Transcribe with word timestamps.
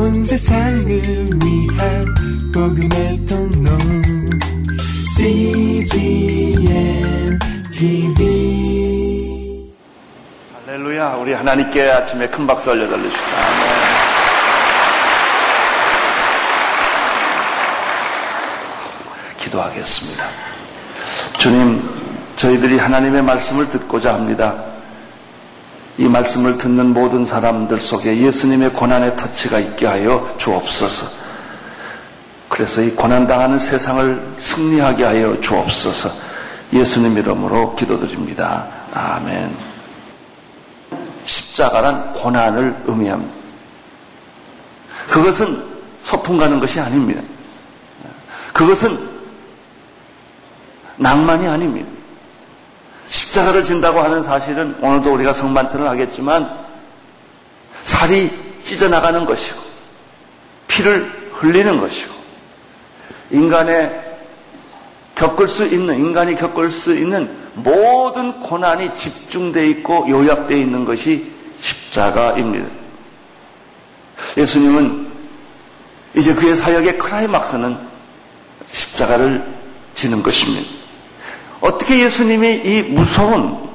온 0.00 0.24
세상을 0.24 0.88
위한 0.88 2.14
복음의 2.54 3.26
통로 3.26 3.70
CGM 5.14 6.58
TV 7.70 9.74
할렐루야. 10.64 11.16
우리 11.16 11.34
하나님께 11.34 11.90
아침에 11.90 12.26
큰 12.28 12.46
박수 12.46 12.70
올려 12.70 12.88
달리십시오. 12.88 13.20
기도하겠습니다. 19.36 20.24
주님, 21.38 21.86
저희들이 22.36 22.78
하나님의 22.78 23.20
말씀을 23.20 23.68
듣고자 23.68 24.14
합니다. 24.14 24.69
이 25.98 26.04
말씀을 26.08 26.58
듣는 26.58 26.94
모든 26.94 27.24
사람들 27.24 27.80
속에 27.80 28.18
예수님의 28.18 28.72
고난의 28.72 29.16
터치가 29.16 29.58
있게 29.58 29.86
하여 29.86 30.34
주옵소서. 30.38 31.20
그래서 32.48 32.82
이 32.82 32.90
고난당하는 32.90 33.58
세상을 33.58 34.34
승리하게 34.38 35.04
하여 35.04 35.40
주옵소서. 35.40 36.10
예수님 36.72 37.18
이름으로 37.18 37.74
기도드립니다. 37.76 38.66
아멘. 38.92 39.54
십자가란 41.24 42.12
고난을 42.14 42.76
의미합니다. 42.86 43.32
그것은 45.08 45.62
소풍 46.04 46.38
가는 46.38 46.58
것이 46.58 46.80
아닙니다. 46.80 47.20
그것은 48.52 48.98
낭만이 50.96 51.46
아닙니다. 51.46 51.88
십자가를 53.10 53.64
진다고 53.64 54.00
하는 54.00 54.22
사실은 54.22 54.76
오늘도 54.80 55.12
우리가 55.14 55.32
성만찬을 55.32 55.86
하겠지만 55.88 56.48
살이 57.82 58.30
찢어나가는 58.62 59.26
것이고 59.26 59.60
피를 60.68 61.10
흘리는 61.32 61.80
것이고 61.80 62.14
인간의 63.30 64.10
겪을 65.16 65.48
수 65.48 65.66
있는 65.66 65.98
인간이 65.98 66.34
겪을 66.34 66.70
수 66.70 66.96
있는 66.96 67.28
모든 67.54 68.38
고난이 68.40 68.96
집중되어 68.96 69.64
있고 69.64 70.08
요약되어 70.08 70.56
있는 70.56 70.84
것이 70.84 71.30
십자가입니다. 71.60 72.68
예수님은 74.36 75.10
이제 76.14 76.34
그의 76.34 76.54
사역의 76.54 76.98
크라이막스는 76.98 77.76
십자가를 78.72 79.44
지는 79.94 80.22
것입니다. 80.22 80.79
어떻게 81.60 82.00
예수님이 82.00 82.62
이 82.64 82.82
무서운, 82.82 83.68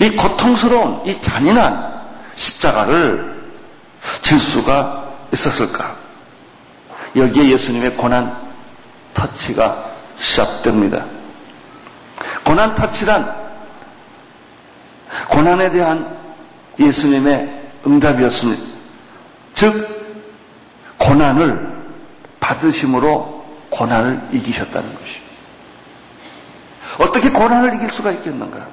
이 0.00 0.10
고통스러운, 0.10 1.06
이 1.06 1.20
잔인한 1.20 2.02
십자가를 2.34 3.40
질 4.22 4.40
수가 4.40 5.08
있었을까? 5.32 5.96
여기에 7.14 7.50
예수님의 7.50 7.96
고난 7.96 8.36
터치가 9.14 9.84
시작됩니다. 10.16 11.04
고난 12.44 12.74
터치란 12.74 13.40
고난에 15.28 15.70
대한 15.70 16.16
예수님의 16.78 17.60
응답이었습니다. 17.86 18.62
즉, 19.54 20.00
고난을 20.98 21.70
받으심으로 22.38 23.44
고난을 23.70 24.20
이기셨다는 24.32 24.94
것입니다. 24.94 25.29
어떻게 27.00 27.30
고난을 27.30 27.74
이길 27.74 27.90
수가 27.90 28.12
있겠는가? 28.12 28.66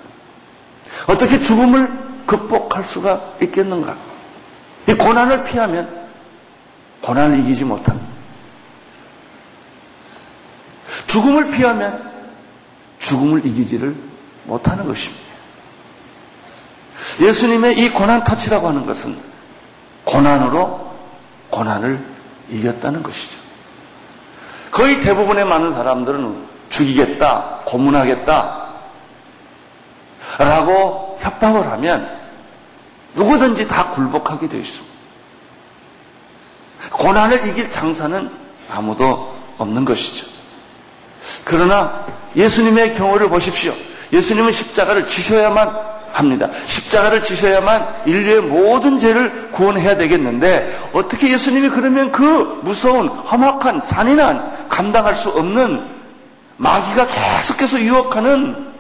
어떻게 1.08 1.40
죽음을 1.40 1.90
극복할 2.26 2.84
수가 2.84 3.22
있겠는가? 3.42 3.96
이 4.90 4.94
고난을 4.94 5.46
피하면 5.46 6.08
고난을 7.02 7.40
이기지 7.40 7.64
못합니다. 7.64 8.08
죽음을 11.08 11.52
피하면 11.52 12.12
죽음을 13.00 13.46
이기지를 13.46 13.96
못하는 14.44 14.86
것입니다. 14.86 15.26
예수님의 17.22 17.80
이 17.80 17.90
고난 17.90 18.24
터치라고 18.26 18.68
하는 18.68 18.86
것은 18.86 19.18
고난으로 20.04 20.94
고난을 21.50 22.00
이겼다는 22.50 23.02
것이죠. 23.04 23.40
거의 24.72 25.02
대부분의 25.02 25.46
많은 25.46 25.72
사람들은 25.72 26.57
죽이겠다, 26.70 27.62
고문하겠다, 27.66 28.68
라고 30.40 31.18
협박을 31.22 31.72
하면 31.72 32.10
누구든지 33.16 33.68
다 33.68 33.90
굴복하게 33.92 34.48
되어 34.48 34.62
있습니다. 34.62 34.96
고난을 36.92 37.48
이길 37.48 37.72
장사는 37.72 38.30
아무도 38.70 39.36
없는 39.58 39.86
것이죠. 39.86 40.28
그러나 41.44 42.06
예수님의 42.36 42.96
경우를 42.96 43.30
보십시오. 43.30 43.74
예수님은 44.14 44.52
십자가를 44.52 45.08
지셔야만 45.08 45.98
합니다. 46.14 46.50
십자가를 46.66 47.22
지셔야만 47.22 48.04
인류의 48.06 48.42
모든 48.42 49.00
죄를 49.00 49.50
구원해야 49.52 49.98
되겠는데 49.98 50.90
어떻게 50.94 51.32
예수님이 51.32 51.70
그러면 51.70 52.12
그 52.12 52.60
무서운 52.64 53.08
험악한 53.08 53.86
잔인한 53.86 54.68
감당할 54.70 55.16
수 55.16 55.30
없는 55.30 55.97
마귀가 56.58 57.08
계속해서 57.08 57.80
유혹하는 57.82 58.74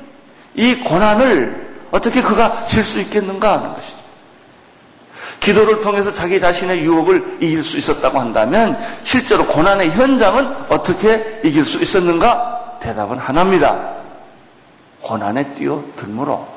이 0.56 0.76
고난을 0.76 1.68
어떻게 1.92 2.22
그가 2.22 2.66
질 2.66 2.84
수 2.84 3.00
있겠는가 3.00 3.54
하는 3.54 3.74
것이죠. 3.74 4.08
기도를 5.40 5.82
통해서 5.82 6.14
자기 6.14 6.40
자신의 6.40 6.82
유혹을 6.82 7.38
이길 7.40 7.64
수 7.64 7.78
있었다고 7.78 8.20
한다면 8.20 8.78
실제로 9.04 9.46
고난의 9.46 9.92
현장은 9.92 10.66
어떻게 10.70 11.42
이길 11.44 11.64
수 11.66 11.82
있었는가? 11.82 12.80
대답은 12.82 13.18
하나입니다. 13.18 13.96
고난에 15.02 15.54
뛰어들므로 15.56 16.48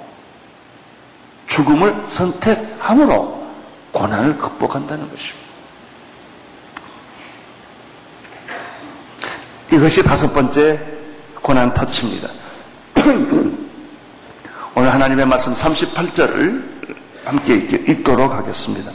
죽음을 1.47 2.05
선택함으로 2.09 3.47
고난을 3.93 4.39
극복한다는 4.39 5.09
것입니다. 5.11 5.51
이것이 9.73 10.03
다섯 10.03 10.33
번째 10.33 11.00
고난 11.43 11.73
터치입니다. 11.73 12.29
오늘 14.75 14.93
하나님의 14.93 15.27
말씀 15.27 15.55
38절을 15.55 16.63
함께 17.25 17.55
읽도록 17.55 18.33
하겠습니다. 18.33 18.91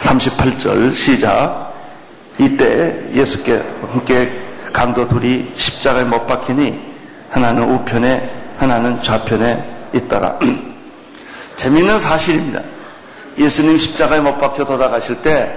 38절 0.00 0.94
시작. 0.94 1.72
이때 2.38 3.10
예수께 3.14 3.62
함께 3.90 4.30
강도 4.72 5.06
둘이 5.06 5.50
십자가에 5.54 6.04
못 6.04 6.26
박히니 6.26 6.94
하나는 7.30 7.70
우편에 7.70 8.54
하나는 8.58 9.00
좌편에 9.02 9.90
있더라. 9.94 10.38
재밌는 11.56 11.98
사실입니다. 12.00 12.60
예수님 13.38 13.78
십자가에 13.78 14.20
못 14.20 14.38
박혀 14.38 14.64
돌아가실 14.64 15.22
때 15.22 15.56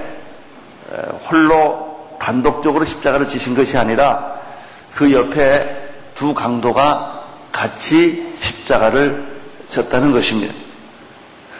홀로 1.29 2.15
단독적으로 2.19 2.85
십자가를 2.85 3.27
지신 3.27 3.55
것이 3.55 3.77
아니라 3.77 4.36
그 4.97 5.13
옆에 5.13 5.91
두 6.15 6.33
강도가 6.33 7.21
같이 7.51 8.33
십자가를 8.39 9.23
졌다는 9.69 10.11
것입니다. 10.11 10.51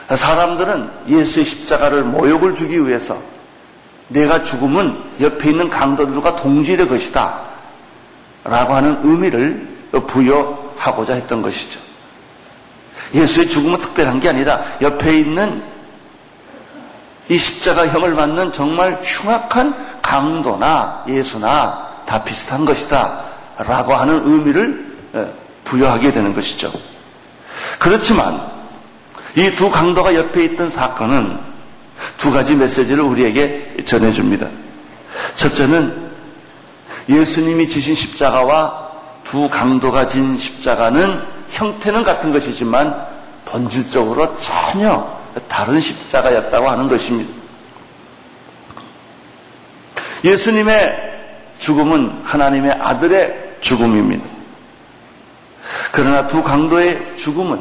사람들은 0.09 0.90
예수의 1.08 1.46
십자가를 1.46 2.03
모욕을 2.03 2.56
주기 2.56 2.84
위해서 2.88 3.16
내가 4.08 4.44
죽으면 4.44 5.03
옆에 5.22 5.52
있는 5.52 5.70
강도들과 5.70 6.38
동질의 6.38 6.88
것이다. 6.88 7.42
라고 8.44 8.74
하는 8.74 9.02
의미를 9.03 9.68
부여하고자 9.92 11.14
했던 11.14 11.44
것이죠. 11.44 11.80
예수의 13.14 13.48
죽음은 13.48 13.80
특별한 13.81 14.19
게 14.19 14.30
아니라 14.30 14.64
옆에 14.81 15.16
있는 15.16 15.62
이 17.30 17.38
십자가형을 17.38 18.16
받는 18.16 18.51
정말 18.51 19.00
흉악한 19.04 20.01
강도나 20.01 21.04
예수나 21.07 21.86
다 22.07 22.24
비슷한 22.24 22.66
것이다. 22.66 23.26
라고 23.57 23.94
하는 23.94 24.21
의미를 24.25 24.86
부여하게 25.63 26.12
되는 26.13 26.33
것이죠. 26.33 26.71
그렇지만 27.80 28.39
이 29.36 29.56
두 29.56 29.69
강도가 29.69 30.15
옆에 30.15 30.44
있던 30.45 30.69
사건은 30.69 31.38
두 32.18 32.31
가지 32.31 32.56
메시지를 32.56 33.04
우리에게 33.04 33.83
전해줍니다. 33.86 34.48
첫째는 35.36 36.07
예수님이 37.09 37.68
지신 37.68 37.94
십자가와 37.95 38.92
두 39.24 39.50
강도가 39.50 40.07
진 40.07 40.38
십자가는 40.38 41.21
형태는 41.51 42.03
같은 42.03 42.31
것이지만 42.31 42.95
본질적으로 43.45 44.36
전혀 44.39 45.18
다른 45.48 45.80
십자가였다고 45.80 46.69
하는 46.69 46.88
것입니다. 46.88 47.31
예수님의 50.24 51.18
죽음은 51.60 52.21
하나님의 52.24 52.71
아들의 52.71 53.47
죽음입니다. 53.62 54.25
그러나 55.92 56.27
두 56.27 56.44
강도의 56.44 57.15
죽음은 57.18 57.59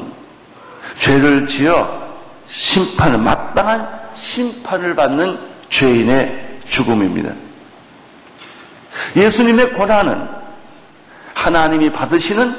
죄를 0.98 1.46
지어 1.46 2.06
심판을, 2.48 3.18
마땅한 3.18 3.88
심판을 4.14 4.94
받는 4.94 5.38
죄인의 5.70 6.60
죽음입니다. 6.68 7.32
예수님의 9.14 9.72
고난은 9.72 10.28
하나님이 11.34 11.90
받으시는 11.92 12.56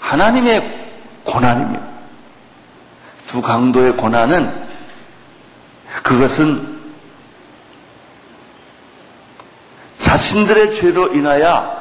하나님의 0.00 0.88
고난입니다. 1.24 1.84
두 3.26 3.42
강도의 3.42 3.96
고난은 3.96 4.66
그것은 6.02 6.76
자신들의 10.00 10.74
죄로 10.76 11.12
인하여 11.12 11.75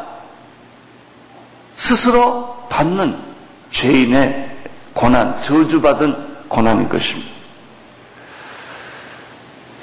스스로 1.76 2.68
받는 2.70 3.16
죄인의 3.70 4.52
고난, 4.94 5.40
저주받은 5.42 6.16
고난인 6.48 6.88
것입니다. 6.88 7.30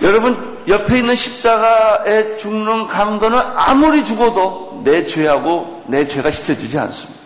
여러분, 0.01 0.59
옆에 0.67 0.99
있는 0.99 1.15
십자가에 1.15 2.37
죽는 2.37 2.87
강도는 2.87 3.39
아무리 3.39 4.05
죽어도 4.05 4.83
내 4.85 5.07
죄하고 5.07 5.85
내 5.87 6.07
죄가 6.07 6.31
씻어지지 6.31 6.79
않습니다. 6.79 7.23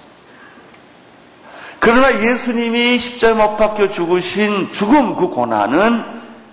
그러나 1.79 2.21
예수님이 2.21 2.99
십자에 2.99 3.33
못 3.33 3.57
박혀 3.57 3.89
죽으신 3.89 4.73
죽음 4.73 5.15
그 5.15 5.29
고난은 5.29 6.05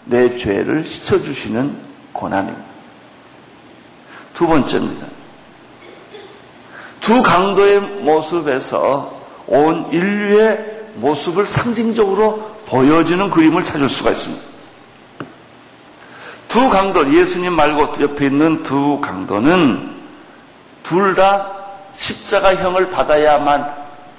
내 0.05 0.35
죄를 0.35 0.83
씻어주시는 0.83 1.75
고난입니다. 2.13 2.63
두 4.35 4.47
번째입니다. 4.47 5.12
두 7.03 7.21
강도의 7.21 7.81
모습에서 7.81 9.13
온 9.45 9.89
인류의 9.91 10.83
모습을 10.95 11.45
상징적으로 11.45 12.37
보여주는 12.65 13.29
그림을 13.29 13.61
찾을 13.61 13.89
수가 13.89 14.11
있습니다. 14.11 14.41
두 16.47 16.69
강도, 16.69 17.13
예수님 17.13 17.51
말고 17.53 18.01
옆에 18.01 18.27
있는 18.27 18.63
두 18.63 19.01
강도는 19.01 19.91
둘 20.83 21.13
다 21.15 21.51
십자가형을 21.95 22.89
받아야만 22.89 23.69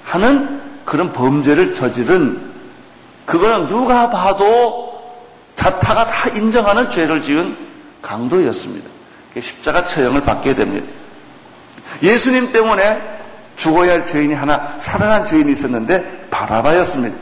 하는 0.03 0.61
그런 0.85 1.11
범죄를 1.11 1.73
저지른 1.73 2.39
그거는 3.25 3.67
누가 3.67 4.11
봐도 4.11 5.11
자타가 5.55 6.05
다 6.05 6.29
인정하는 6.29 6.87
죄를 6.91 7.19
지은 7.23 7.57
강도였습니다. 8.03 8.87
십자가 9.41 9.83
처형을 9.83 10.21
받게 10.21 10.53
됩니다. 10.53 11.04
예수님 12.01 12.51
때문에 12.51 13.01
죽어야 13.55 13.93
할 13.93 14.05
죄인이 14.05 14.33
하나 14.33 14.75
살아난 14.79 15.25
죄인이 15.25 15.51
있었는데 15.51 16.27
바라바였습니다. 16.29 17.17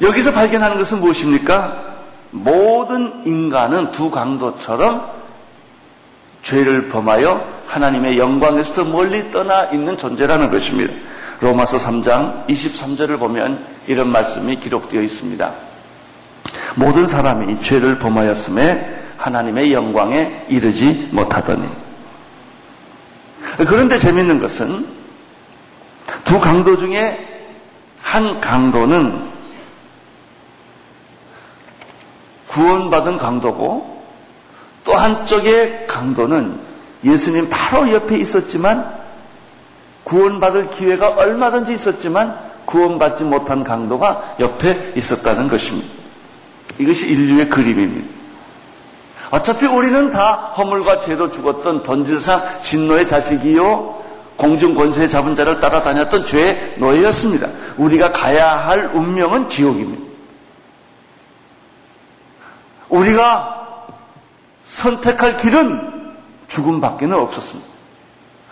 여기서 0.00 0.32
발견하는 0.32 0.78
것은 0.78 1.00
무엇입니까? 1.00 1.92
모든 2.30 3.22
인간은 3.24 3.92
두 3.92 4.10
강도처럼 4.10 5.08
죄를 6.42 6.88
범하여 6.88 7.46
하나님의 7.68 8.18
영광에서도 8.18 8.86
멀리 8.86 9.30
떠나 9.30 9.64
있는 9.66 9.96
존재라는 9.96 10.50
것입니다. 10.50 10.92
로마서 11.40 11.76
3장 11.76 12.46
23절을 12.46 13.18
보면 13.18 13.64
이런 13.86 14.10
말씀이 14.10 14.56
기록되어 14.56 15.00
있습니다. 15.00 15.52
모든 16.74 17.06
사람이 17.06 17.60
죄를 17.62 17.98
범하였음에 17.98 19.01
하나님의 19.22 19.72
영광에 19.72 20.46
이르지 20.48 21.08
못하더니. 21.12 21.68
그런데 23.58 23.96
재밌는 23.98 24.40
것은 24.40 24.84
두 26.24 26.40
강도 26.40 26.76
중에 26.76 27.28
한 28.00 28.40
강도는 28.40 29.30
구원받은 32.48 33.18
강도고 33.18 34.02
또 34.84 34.94
한쪽의 34.94 35.86
강도는 35.86 36.58
예수님 37.04 37.48
바로 37.48 37.90
옆에 37.92 38.16
있었지만 38.18 38.92
구원받을 40.02 40.70
기회가 40.70 41.10
얼마든지 41.10 41.72
있었지만 41.72 42.36
구원받지 42.64 43.22
못한 43.24 43.62
강도가 43.62 44.34
옆에 44.40 44.92
있었다는 44.96 45.48
것입니다. 45.48 45.88
이것이 46.78 47.08
인류의 47.08 47.48
그림입니다. 47.48 48.21
어차피 49.32 49.64
우리는 49.64 50.10
다 50.10 50.52
허물과 50.58 51.00
죄로 51.00 51.30
죽었던 51.30 51.82
본질상 51.82 52.60
진노의 52.60 53.06
자식이요 53.06 54.02
공중 54.36 54.74
권세 54.74 55.08
잡은 55.08 55.34
자를 55.34 55.58
따라다녔던 55.58 56.26
죄의 56.26 56.74
노예였습니다. 56.76 57.48
우리가 57.78 58.12
가야 58.12 58.66
할 58.66 58.90
운명은 58.92 59.48
지옥입니다. 59.48 60.02
우리가 62.90 63.86
선택할 64.64 65.38
길은 65.38 66.12
죽음밖에는 66.48 67.16
없었습니다. 67.16 67.70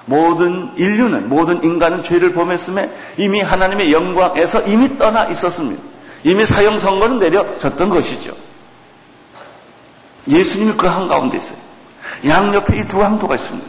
모든 0.07 0.71
인류는 0.77 1.29
모든 1.29 1.63
인간은 1.63 2.03
죄를 2.03 2.33
범했음에 2.33 2.91
이미 3.19 3.43
하나님의 3.43 3.93
영광에서 3.93 4.63
이미 4.63 4.97
떠나 4.97 5.27
있었습니다. 5.27 5.83
이미 6.25 6.47
사형 6.47 6.81
선고는 6.81 7.19
내려졌던 7.19 7.91
것이죠. 7.91 8.33
예수님이 10.29 10.75
그 10.77 10.87
한가운데 10.87 11.37
있어요. 11.37 11.59
양옆에 12.27 12.77
이두 12.79 12.99
강도가 12.99 13.35
있습니다. 13.35 13.69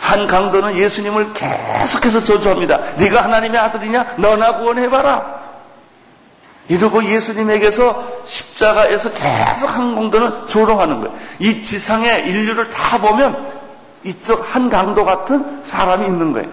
한 0.00 0.26
강도는 0.26 0.78
예수님을 0.78 1.34
계속해서 1.34 2.24
저주합니다. 2.24 2.78
네가 2.96 3.24
하나님의 3.24 3.60
아들이냐? 3.60 4.14
너나 4.16 4.56
구원해봐라. 4.56 5.40
이러고 6.68 7.04
예수님에게서 7.04 8.22
십자가에서 8.24 9.10
계속 9.12 9.66
한 9.68 9.94
공도는 9.94 10.46
조롱하는 10.46 11.00
거예요. 11.00 11.16
이 11.40 11.62
지상의 11.62 12.28
인류를 12.28 12.70
다 12.70 12.98
보면 12.98 13.60
이쪽 14.04 14.46
한 14.54 14.70
강도 14.70 15.04
같은 15.04 15.62
사람이 15.66 16.06
있는 16.06 16.32
거예요. 16.32 16.48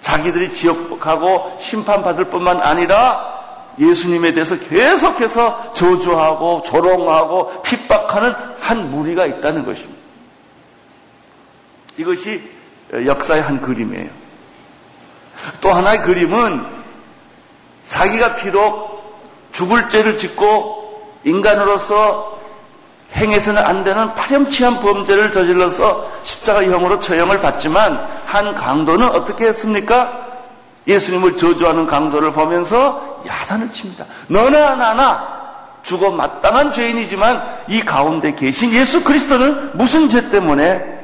자기들이 0.00 0.52
지옥 0.54 0.98
가고 0.98 1.56
심판받을 1.60 2.24
뿐만 2.24 2.60
아니라 2.60 3.33
예수님에 3.78 4.32
대해서 4.32 4.58
계속해서 4.58 5.72
저주하고 5.72 6.62
조롱하고 6.62 7.62
핍박하는 7.62 8.34
한 8.60 8.90
무리가 8.90 9.26
있다는 9.26 9.64
것입니다. 9.64 10.02
이것이 11.96 12.42
역사의 12.92 13.42
한 13.42 13.60
그림이에요. 13.60 14.08
또 15.60 15.72
하나의 15.72 16.02
그림은 16.02 16.64
자기가 17.88 18.36
비록 18.36 18.94
죽을 19.52 19.88
죄를 19.88 20.16
짓고 20.18 21.18
인간으로서 21.24 22.38
행해서는 23.14 23.64
안 23.64 23.84
되는 23.84 24.12
파렴치한 24.14 24.80
범죄를 24.80 25.30
저질러서 25.30 26.10
십자가형으로 26.22 26.98
처형을 26.98 27.38
받지만 27.40 28.04
한 28.26 28.54
강도는 28.54 29.08
어떻게 29.08 29.46
했습니까? 29.46 30.23
예수님을 30.86 31.36
저주하는 31.36 31.86
강도를 31.86 32.32
보면서 32.32 33.22
야단을 33.26 33.72
칩니다. 33.72 34.04
너나 34.28 34.74
나나 34.74 35.34
죽어 35.82 36.10
마땅한 36.10 36.72
죄인이지만 36.72 37.42
이 37.68 37.80
가운데 37.80 38.34
계신 38.34 38.72
예수 38.72 39.04
그리스도는 39.04 39.72
무슨 39.74 40.08
죄 40.08 40.30
때문에 40.30 41.00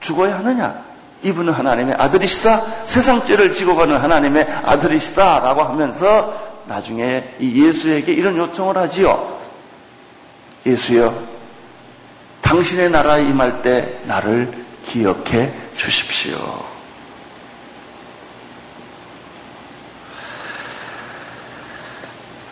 죽어야 0.00 0.38
하느냐? 0.38 0.74
이분은 1.22 1.52
하나님의 1.52 1.94
아들이시다. 1.98 2.84
세상 2.84 3.24
죄를 3.26 3.54
지고 3.54 3.74
가는 3.74 3.96
하나님의 3.96 4.46
아들이시다. 4.64 5.40
라고 5.40 5.62
하면서 5.62 6.32
나중에 6.66 7.34
이 7.38 7.64
예수에게 7.64 8.12
이런 8.12 8.36
요청을 8.36 8.76
하지요. 8.76 9.36
예수여, 10.66 11.14
당신의 12.42 12.90
나라에 12.90 13.22
임할 13.22 13.62
때 13.62 13.98
나를 14.06 14.52
기억해 14.84 15.50
주십시오. 15.76 16.36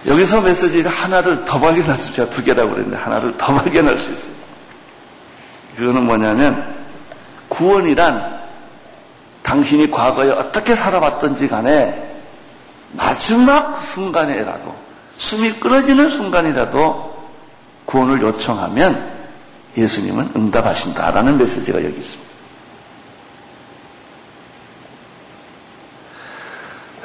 여기서 0.06 0.42
메시지가 0.42 0.90
하나를 0.90 1.44
더 1.44 1.58
발견할 1.58 1.96
수, 1.96 2.12
제가 2.12 2.30
두 2.30 2.44
개라고 2.44 2.70
그랬는데 2.70 2.96
하나를 2.96 3.37
더 3.38 3.54
발견할 3.54 3.99
수 3.99 4.12
있어요. 4.12 4.37
그거는 5.76 6.04
뭐냐면 6.04 6.75
구원이란 7.49 8.40
당신이 9.42 9.90
과거에 9.90 10.30
어떻게 10.30 10.75
살아왔던지 10.75 11.49
간에 11.49 12.12
마지막 12.92 13.76
순간에라도 13.76 14.75
숨이 15.16 15.52
끊어지는 15.54 16.08
순간이라도 16.08 17.14
구원을 17.84 18.23
요청하면 18.23 19.12
예수님은 19.76 20.32
응답하신다라는 20.37 21.38
메시지가 21.38 21.84
여기 21.84 21.96
있습니다. 21.96 22.34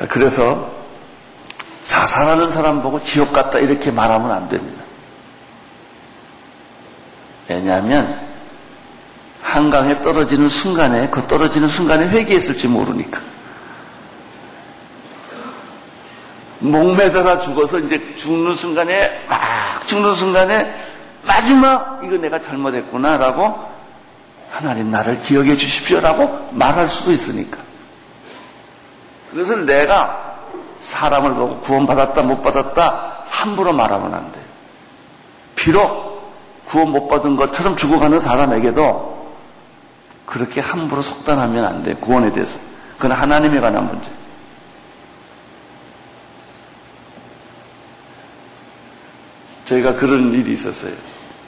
그래서 0.08 0.79
자살하는 1.84 2.50
사람 2.50 2.82
보고 2.82 3.02
지옥 3.02 3.34
갔다 3.34 3.60
이렇게 3.60 3.92
말하면 3.92 4.32
안 4.32 4.50
됩니다. 4.50 4.84
왜냐하면 7.48 8.20
한강에 9.42 10.02
떨어지는 10.02 10.48
순간에 10.48 11.10
그 11.10 11.26
떨어지는 11.28 11.68
순간에 11.68 12.08
회개했을지 12.08 12.68
모르니까. 12.68 13.22
목매달아 16.60 17.40
죽어서 17.40 17.80
이제 17.80 18.16
죽는 18.16 18.54
순간에 18.54 19.26
막 19.28 19.88
죽는 19.88 20.14
순간에 20.14 20.76
마지막 21.24 22.02
이거 22.04 22.18
내가 22.18 22.40
잘못했구나라고 22.40 23.70
하나님 24.52 24.92
나를 24.92 25.22
기억해 25.22 25.56
주십시오라고 25.56 26.50
말할 26.52 26.90
수도 26.90 27.12
있으니까. 27.12 27.58
그래서 29.32 29.56
내가 29.56 30.29
사람을 30.80 31.34
보고 31.34 31.60
구원받았다 31.60 32.22
못 32.22 32.42
받았다 32.42 33.24
함부로 33.26 33.74
말하면 33.74 34.14
안 34.14 34.32
돼. 34.32 34.40
비록 35.56 36.10
구원 36.66 36.90
못 36.90 37.08
받은 37.08 37.36
것처럼 37.36 37.76
죽어가는 37.76 38.20
사람에게도 38.20 39.20
그렇게 40.26 40.62
함부로 40.62 41.02
속단하면 41.02 41.66
안 41.66 41.84
돼. 41.84 41.96
구원에 41.96 42.32
대해서. 42.32 42.60
그건 42.98 43.14
하나님에 43.14 43.60
관한 43.60 43.88
문제. 43.88 44.10
저희가 49.66 49.96
그런 49.96 50.34
일이 50.34 50.54
있었어요. 50.54 50.94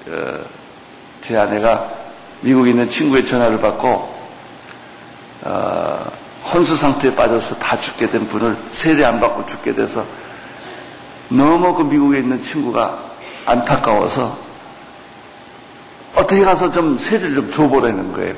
어, 0.07 0.39
제 1.21 1.37
아내가 1.37 1.89
미국에 2.41 2.71
있는 2.71 2.89
친구의 2.89 3.25
전화를 3.25 3.59
받고 3.59 4.15
어, 5.43 5.80
혼수 6.61 6.77
상태에 6.77 7.15
빠져서 7.15 7.55
다 7.55 7.79
죽게 7.79 8.07
된 8.11 8.27
분을 8.27 8.55
세례 8.69 9.03
안 9.03 9.19
받고 9.19 9.47
죽게 9.47 9.73
돼서 9.73 10.05
너무 11.27 11.73
그 11.73 11.81
미국에 11.81 12.19
있는 12.19 12.39
친구가 12.39 12.99
안타까워서 13.47 14.37
어떻게 16.13 16.43
가서 16.43 16.69
좀 16.69 16.99
세례를 16.99 17.33
좀 17.33 17.51
줘보라는 17.51 18.13
거예요. 18.13 18.35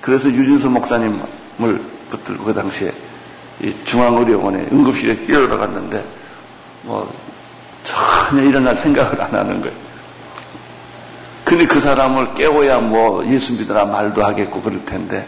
그래서 0.00 0.28
유진수 0.28 0.68
목사님을 0.70 1.80
붙들고 2.10 2.42
그 2.42 2.52
당시에 2.52 2.92
중앙의료원에 3.84 4.66
응급실에 4.72 5.14
뛰어들어 5.14 5.56
갔는데 5.56 6.04
뭐 6.82 7.08
전혀 7.84 8.42
일어날 8.42 8.76
생각을 8.76 9.22
안 9.22 9.32
하는 9.32 9.60
거예요. 9.60 9.76
근데 11.44 11.66
그 11.66 11.78
사람을 11.78 12.34
깨워야 12.34 12.80
뭐 12.80 13.24
예수 13.26 13.52
믿으라 13.52 13.84
말도 13.84 14.24
하겠고 14.24 14.60
그럴 14.60 14.84
텐데 14.84 15.24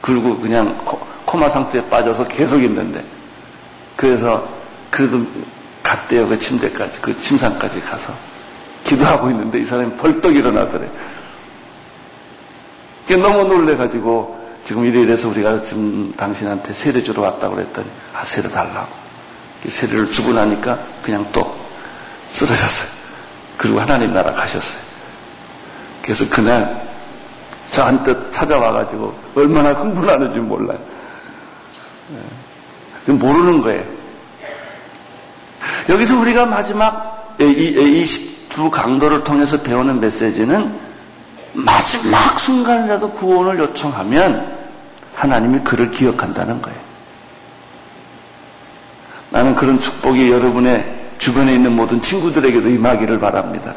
그리고 0.00 0.38
그냥 0.38 0.78
코마 1.24 1.48
상태에 1.48 1.84
빠져서 1.88 2.28
계속 2.28 2.62
있는데 2.62 3.02
그래서 3.96 4.46
그래도 4.90 5.20
갔대요 5.82 6.28
그 6.28 6.38
침대까지 6.38 7.00
그 7.00 7.18
침상까지 7.18 7.80
가서 7.80 8.12
기도하고 8.84 9.30
있는데 9.30 9.60
이 9.60 9.64
사람이 9.64 9.96
벌떡 9.96 10.34
일어나더래. 10.34 10.88
너무 13.20 13.44
놀래가지고 13.48 14.36
지금 14.64 14.84
이래 14.84 15.00
이래서 15.00 15.28
우리가 15.28 15.62
지금 15.62 16.12
당신한테 16.16 16.72
세례 16.72 17.02
주러 17.02 17.22
왔다고 17.22 17.54
그랬더니 17.54 17.86
아 18.14 18.24
세례 18.24 18.48
달라고 18.48 18.88
세례를 19.66 20.10
주고 20.10 20.32
나니까 20.32 20.78
그냥 21.02 21.26
또 21.32 21.54
쓰러졌어요. 22.30 22.90
그리고 23.56 23.80
하나님 23.80 24.12
나라 24.12 24.32
가셨어요. 24.32 24.82
그래서 26.02 26.28
그날 26.28 26.85
저한테 27.76 28.30
찾아와가지고 28.30 29.14
얼마나 29.34 29.74
흥분하는지 29.74 30.38
몰라요. 30.40 30.78
예. 33.06 33.12
모르는 33.12 33.60
거예요. 33.60 33.84
여기서 35.90 36.18
우리가 36.18 36.46
마지막 36.46 37.36
이 37.38 37.44
20두 37.44 38.70
강도를 38.70 39.22
통해서 39.24 39.60
배우는 39.60 40.00
메시지는 40.00 40.72
마지막 41.52 42.40
순간이라도 42.40 43.10
구원을 43.10 43.58
요청하면 43.58 44.56
하나님이 45.14 45.60
그를 45.60 45.90
기억한다는 45.90 46.62
거예요. 46.62 46.78
나는 49.28 49.54
그런 49.54 49.78
축복이 49.78 50.30
여러분의 50.32 50.94
주변에 51.18 51.54
있는 51.54 51.76
모든 51.76 52.00
친구들에게도 52.00 52.70
임하기를 52.70 53.20
바랍니다. 53.20 53.74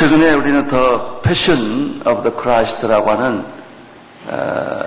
최근에 0.00 0.32
우리는 0.32 0.66
The 0.66 1.20
Passion 1.20 2.00
of 2.06 2.22
the 2.22 2.34
Christ라고 2.34 3.10
하는 3.10 3.44
어, 4.28 4.80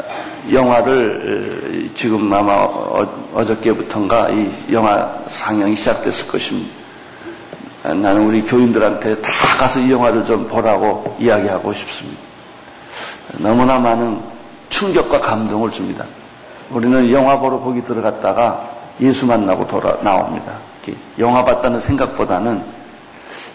영화를 0.52 1.92
지금 1.94 2.34
아마 2.34 2.64
어, 2.64 3.46
저께부터인가이 3.46 4.50
영화 4.72 5.08
상영이 5.28 5.76
시작됐을 5.76 6.28
것입니다. 6.28 6.74
나는 7.84 8.26
우리 8.26 8.42
교인들한테 8.42 9.22
다 9.22 9.30
가서 9.60 9.82
이 9.82 9.92
영화를 9.92 10.26
좀 10.26 10.48
보라고 10.48 11.16
이야기하고 11.20 11.72
싶습니다. 11.74 12.20
너무나 13.38 13.78
많은 13.78 14.20
충격과 14.70 15.20
감동을 15.20 15.70
줍니다. 15.70 16.06
우리는 16.72 17.12
영화 17.12 17.38
보러 17.38 17.60
거기 17.60 17.84
들어갔다가 17.84 18.68
예수 19.00 19.28
만나고 19.28 19.68
돌아 19.68 19.96
나옵니다. 20.02 20.54
영화 21.20 21.46
봤다는 21.46 21.80
생각보다는 21.80 22.83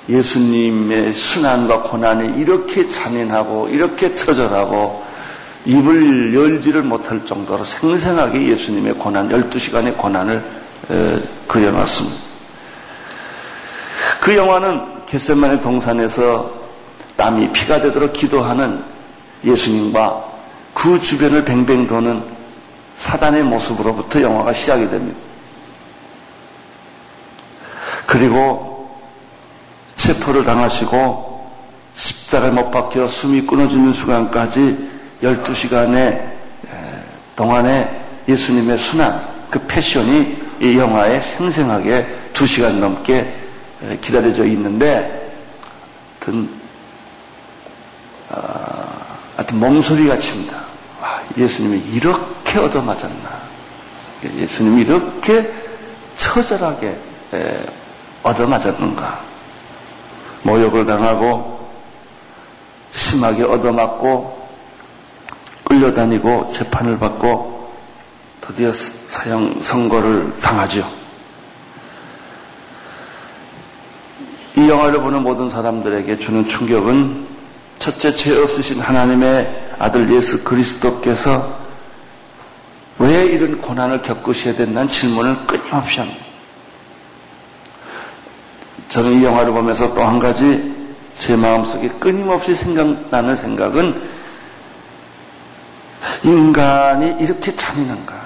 예수님의 0.09 1.13
순환과 1.13 1.83
고난이 1.83 2.41
이렇게 2.41 2.91
잔인하고 2.91 3.69
이렇게 3.69 4.15
처절하고 4.15 5.05
입을 5.67 6.35
열지를 6.35 6.83
못할 6.83 7.25
정도로 7.25 7.65
생생하게 7.65 8.49
예수님의 8.49 8.95
고난, 8.95 9.29
12시간의 9.29 9.97
고난을 9.97 10.43
그려놨습니다. 11.47 12.17
그 14.21 14.37
영화는 14.37 15.07
겟세만의 15.07 15.61
동산에서 15.61 16.51
땀이 17.17 17.53
피가 17.53 17.81
되도록 17.81 18.13
기도하는 18.13 18.83
예수님과 19.45 20.25
그 20.75 21.01
주변을 21.01 21.45
뱅뱅 21.45 21.87
도는 21.87 22.23
사단의 22.99 23.43
모습으로부터 23.45 24.23
영화가 24.23 24.53
시작이 24.53 24.89
됩니다. 24.89 25.19
그리고 28.07 28.78
체포를 30.09 30.43
당하시고 30.43 31.53
십자가에 31.95 32.51
못 32.51 32.71
박혀 32.71 33.07
숨이 33.07 33.43
끊어지는 33.43 33.93
순간까지 33.93 34.89
12시간의 35.23 36.23
동안에 37.37 38.05
예수님의 38.27 38.79
순환, 38.79 39.23
그 39.51 39.59
패션이 39.67 40.39
이 40.61 40.79
영화에 40.79 41.21
생생하게 41.21 42.07
2시간 42.33 42.79
넘게 42.79 43.35
기다려져 44.01 44.45
있는데 44.47 45.31
하여튼, 46.15 46.49
어, 48.31 48.89
하여튼 49.37 49.61
멍소리가 49.61 50.19
칩니다. 50.19 50.57
와, 51.03 51.21
예수님이 51.37 51.83
이렇게 51.93 52.59
얻어맞았나. 52.59 53.39
예수님이 54.39 54.83
이렇게 54.83 55.53
처절하게 56.17 56.97
얻어맞았는가. 58.23 59.38
모욕을 60.49 60.87
당하고 60.87 61.59
심하게 62.91 63.43
얻어맞고 63.43 64.49
끌려다니고 65.65 66.53
재판을 66.53 66.99
받고 66.99 67.71
드디어 68.41 68.73
사형 68.73 69.61
선고를 69.61 70.33
당하죠. 70.41 70.91
이 74.57 74.69
영화를 74.69 75.03
보는 75.03 75.23
모든 75.23 75.49
사람들에게 75.49 76.19
주는 76.19 76.49
충격은 76.49 77.27
첫째 77.79 78.11
죄 78.11 78.37
없으신 78.43 78.81
하나님의 78.81 79.75
아들 79.79 80.11
예수 80.13 80.43
그리스도께서 80.43 81.59
왜 82.99 83.25
이런 83.27 83.61
고난을 83.61 84.03
겪으셔야 84.03 84.55
된다는 84.55 84.89
질문을 84.89 85.37
끊임없이 85.47 86.01
합니다. 86.01 86.28
저는 88.89 89.21
이 89.21 89.25
영화를 89.25 89.53
보면서 89.53 89.93
또 89.95 90.03
한 90.03 90.19
가지 90.19 90.75
제 91.19 91.37
마음속에 91.37 91.89
끊임없이 92.01 92.55
생각나는 92.55 93.37
생각은 93.37 94.01
인간이 96.23 97.17
이렇게 97.21 97.55
잔인한가? 97.55 98.17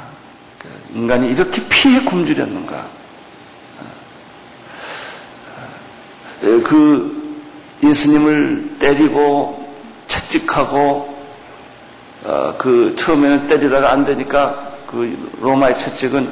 인간이 0.94 1.28
이렇게 1.28 1.62
피해 1.68 2.02
굶주렸는가? 2.04 2.84
그 6.64 7.38
예수님을 7.82 8.76
때리고 8.78 9.74
채찍하고 10.06 11.12
어, 12.24 12.54
그 12.56 12.94
처음에는 12.96 13.48
때리다가 13.48 13.90
안 13.90 14.04
되니까 14.04 14.72
그 14.86 15.36
로마의 15.40 15.76
채찍은 15.76 16.28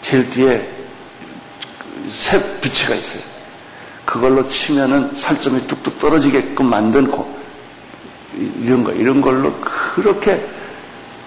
제일 0.00 0.30
뒤에 0.30 0.66
새 2.10 2.40
부치가 2.60 2.94
있어요. 2.94 3.37
그걸로 4.08 4.48
치면은 4.48 5.14
살점이 5.14 5.66
뚝뚝 5.66 5.98
떨어지게끔 5.98 6.64
만든 6.64 7.10
고 7.10 7.30
이런 8.58 8.82
거 8.82 8.90
이런 8.92 9.20
걸로 9.20 9.52
그렇게 9.60 10.42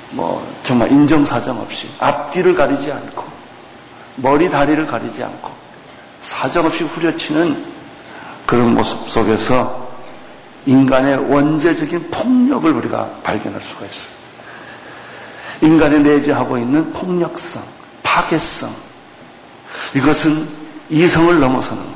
뭐 0.10 0.44
정말 0.64 0.92
인정사정 0.92 1.62
없이 1.62 1.88
앞뒤를 2.00 2.56
가리지 2.56 2.92
않고 2.92 3.24
머리 4.16 4.50
다리를 4.50 4.84
가리지 4.88 5.24
않고 5.24 5.52
사정없이 6.22 6.84
후려치는 6.86 7.56
그런 8.48 8.74
모습 8.74 9.08
속에서 9.08 9.88
인간의 10.66 11.32
원죄적인 11.32 12.10
폭력을 12.10 12.72
우리가 12.72 13.08
발견할 13.22 13.62
수가 13.62 13.86
있어요. 13.86 14.14
인간에 15.62 16.00
내재하고 16.00 16.58
있는 16.58 16.92
폭력성, 16.94 17.62
파괴성. 18.02 18.72
이것은 19.94 20.48
이성을 20.90 21.40
넘어서는. 21.40 21.91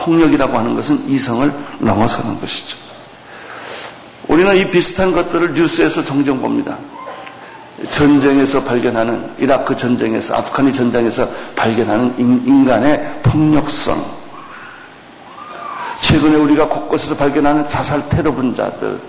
폭력이라고 0.00 0.58
하는 0.58 0.74
것은 0.74 1.08
이성을 1.08 1.52
넘어서는 1.78 2.40
것이죠. 2.40 2.76
우리는 4.28 4.56
이 4.56 4.70
비슷한 4.70 5.12
것들을 5.12 5.52
뉴스에서 5.54 6.04
종종 6.04 6.40
봅니다. 6.40 6.76
전쟁에서 7.90 8.62
발견하는 8.62 9.30
이라크 9.38 9.74
전쟁에서 9.74 10.34
아프가니 10.34 10.72
전쟁에서 10.72 11.26
발견하는 11.56 12.14
인간의 12.18 13.20
폭력성. 13.22 14.20
최근에 16.02 16.36
우리가 16.36 16.68
곳곳에서 16.68 17.16
발견하는 17.16 17.68
자살 17.68 18.06
테러 18.08 18.32
분자들, 18.32 19.00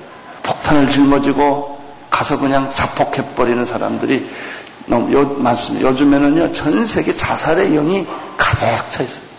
폭탄을 0.43 0.88
짊어지고 0.88 1.81
가서 2.10 2.38
그냥 2.38 2.69
자폭해버리는 2.74 3.65
사람들이 3.65 4.29
너무 4.86 5.12
요, 5.13 5.25
많습니다. 5.38 5.88
요즘에는요, 5.89 6.51
전 6.51 6.86
세계 6.86 7.15
자살의 7.15 7.71
영이 7.74 8.05
가득 8.38 8.91
차 8.91 9.03
있어요. 9.03 9.30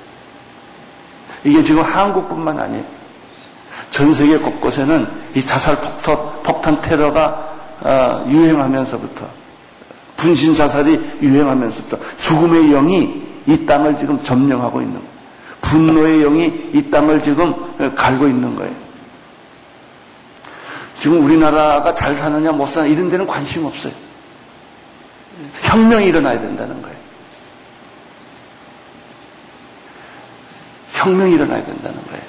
이게 1.44 1.62
지금 1.62 1.82
한국뿐만 1.82 2.58
아니에요. 2.58 2.84
전 3.90 4.12
세계 4.14 4.38
곳곳에는 4.38 5.06
이 5.34 5.40
자살 5.40 5.76
폭탄, 5.76 6.16
폭탄 6.42 6.82
테러가 6.82 7.52
어, 7.80 8.25
유행하면서부터 8.28 9.26
분신 10.16 10.54
자살이 10.54 11.18
유행하면서부터 11.20 11.99
죽음의 12.18 12.70
영이 12.70 13.22
이 13.46 13.66
땅을 13.66 13.96
지금 13.99 14.22
점령하고 14.22 14.80
있는 14.80 14.94
거예요. 14.94 15.12
분노의 15.62 16.20
영이 16.22 16.70
이 16.75 16.90
땅을 16.90 17.22
지금 17.22 17.54
갈고 17.94 18.28
있는 18.28 18.54
거예요. 18.54 18.72
지금 20.99 21.25
우리나라가 21.25 21.92
잘 21.92 22.14
사느냐 22.14 22.52
못 22.52 22.66
사느냐 22.66 22.92
이런 22.92 23.08
데는 23.11 23.26
관심 23.26 23.64
없어요. 23.64 23.92
혁명이 25.62 26.06
일어나야 26.06 26.38
된다는 26.38 26.80
거예요. 26.82 26.91
혁명이 31.02 31.32
일어나야 31.32 31.62
된다는 31.62 31.99
거예요. 32.06 32.23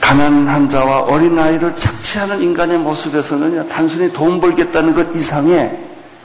가난한 0.00 0.68
자와 0.68 1.00
어린아이를 1.00 1.74
착취하는 1.74 2.40
인간의 2.40 2.78
모습에서는 2.78 3.68
단순히 3.68 4.12
돈 4.12 4.40
벌겠다는 4.40 4.94
것 4.94 5.14
이상의 5.16 5.76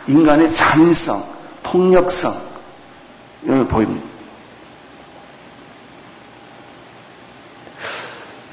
인간의 0.08 0.53
잔인성, 0.53 1.20
폭력성, 1.63 2.51
을 3.50 3.65
보입니다. 3.65 4.08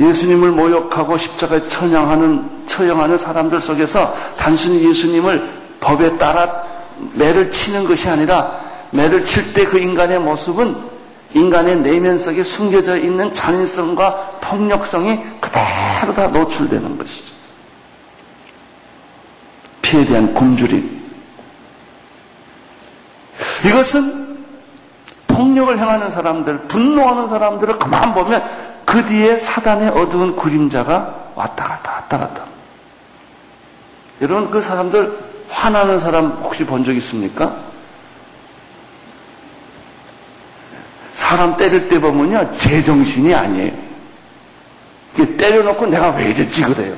예수님을 0.00 0.52
모욕하고 0.52 1.18
십자가에 1.18 1.68
처형하는, 1.68 2.66
처형하는 2.66 3.18
사람들 3.18 3.60
속에서 3.60 4.16
단순히 4.38 4.88
예수님을 4.88 5.46
법에 5.80 6.16
따라 6.16 6.67
매를 7.14 7.50
치는 7.50 7.84
것이 7.86 8.08
아니라 8.08 8.58
매를 8.90 9.24
칠 9.24 9.52
때 9.54 9.64
그 9.66 9.78
인간의 9.78 10.18
모습은 10.20 10.76
인간의 11.34 11.76
내면 11.76 12.18
속에 12.18 12.42
숨겨져 12.42 12.96
있는 12.96 13.32
잔인성과 13.32 14.38
폭력성이 14.40 15.20
그대로 15.40 16.14
다 16.14 16.28
노출되는 16.28 16.96
것이죠. 16.96 17.34
피에 19.82 20.04
대한 20.06 20.32
굶주림. 20.32 20.98
이것은 23.66 24.38
폭력을 25.26 25.78
행하는 25.78 26.10
사람들, 26.10 26.58
분노하는 26.68 27.28
사람들을 27.28 27.78
그만 27.78 28.14
보면 28.14 28.42
그 28.84 29.04
뒤에 29.04 29.38
사단의 29.38 29.90
어두운 29.90 30.34
그림자가 30.34 31.14
왔다 31.34 31.64
갔다 31.64 31.92
왔다 31.92 32.18
갔다. 32.18 32.44
여러분 34.22 34.50
그 34.50 34.60
사람들 34.60 35.27
화나는 35.48 35.98
사람 35.98 36.26
혹시 36.42 36.64
본 36.64 36.84
적 36.84 36.94
있습니까? 36.96 37.54
사람 41.12 41.56
때릴 41.56 41.88
때 41.88 41.98
보면요 42.00 42.50
제정신이 42.56 43.34
아니에요. 43.34 43.72
때려놓고 45.36 45.86
내가 45.86 46.10
왜 46.10 46.30
이랬지 46.30 46.62
그래요. 46.62 46.94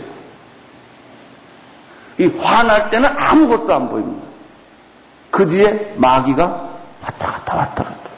이 2.18 2.26
화날 2.38 2.90
때는 2.90 3.08
아무것도 3.16 3.72
안 3.74 3.88
보입니다. 3.88 4.26
그 5.30 5.48
뒤에 5.48 5.94
마귀가 5.96 6.68
왔다 7.02 7.26
갔다 7.26 7.56
왔다 7.56 7.84
갔다. 7.84 8.10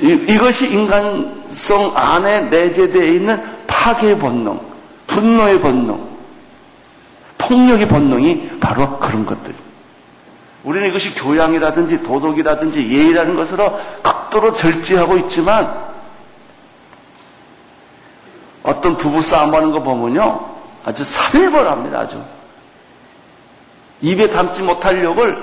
이것이 0.00 0.70
인간성 0.72 1.92
안에 1.96 2.42
내재되어 2.42 3.04
있는 3.04 3.42
파괴의 3.66 4.18
본능, 4.18 4.60
분노의 5.08 5.60
본능, 5.60 6.00
폭력의 7.52 7.86
본능이 7.88 8.58
바로 8.58 8.98
그런 8.98 9.26
것들. 9.26 9.54
우리는 10.64 10.88
이것이 10.88 11.14
교양이라든지 11.14 12.02
도덕이라든지 12.02 12.88
예의라는 12.88 13.36
것으로 13.36 13.78
극도로 14.02 14.56
절제하고 14.56 15.18
있지만 15.18 15.72
어떤 18.62 18.96
부부 18.96 19.20
싸움 19.20 19.52
하는 19.54 19.72
거 19.72 19.82
보면요 19.82 20.40
아주 20.84 21.04
살벌합니다 21.04 21.98
아주 21.98 22.22
입에 24.00 24.28
담지 24.28 24.62
못할 24.62 25.02
욕을 25.02 25.36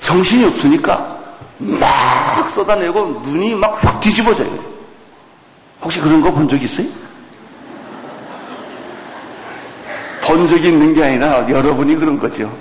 정신이 0.00 0.44
없으니까 0.46 1.18
막 1.58 2.48
쏟아내고 2.48 3.20
눈이 3.22 3.54
막 3.54 3.74
확 3.84 4.00
뒤집어져요. 4.00 4.50
혹시 5.82 6.00
그런 6.00 6.20
거 6.22 6.30
본 6.32 6.48
적 6.48 6.60
있어요? 6.62 6.86
본 10.34 10.48
적이 10.48 10.68
있는 10.68 10.92
게 10.92 11.04
아니라 11.04 11.48
여러분이 11.48 11.94
그런 11.94 12.18
거죠. 12.18 12.52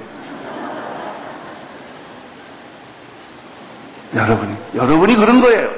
여러분이, 4.13 4.55
여러분이 4.75 5.15
그런 5.15 5.41
거예요. 5.41 5.71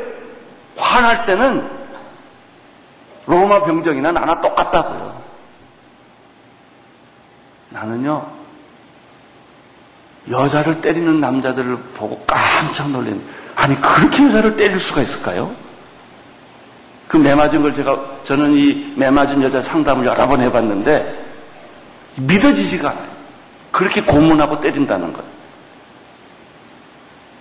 화날 0.76 1.26
때는 1.26 1.66
로마 3.26 3.64
병정이나 3.64 4.12
나나 4.12 4.42
똑같다고요. 4.42 5.22
나는요, 7.70 8.30
여자를 10.30 10.82
때리는 10.82 11.22
남자들을 11.22 11.78
보고 11.96 12.22
깜짝 12.28 12.90
놀란 12.90 13.22
아니 13.56 13.80
그렇게 13.80 14.26
여자를 14.26 14.58
때릴 14.58 14.80
수가 14.82 15.02
있을까요? 15.02 15.50
그 17.08 17.18
매 17.18 17.34
맞은 17.34 17.62
걸 17.62 17.74
제가 17.74 17.98
저는 18.26 18.52
이 18.52 18.94
매 18.98 19.10
맞은 19.10 19.42
여자 19.42 19.62
상담을 19.62 20.06
여러 20.06 20.28
번 20.28 20.42
해봤는데 20.42 21.25
믿어지지가 22.16 22.90
않아요. 22.90 23.16
그렇게 23.72 24.02
고문하고 24.02 24.60
때린다는 24.62 25.12
것. 25.14 25.24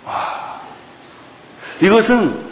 와. 0.05 0.61
이것은 1.81 2.45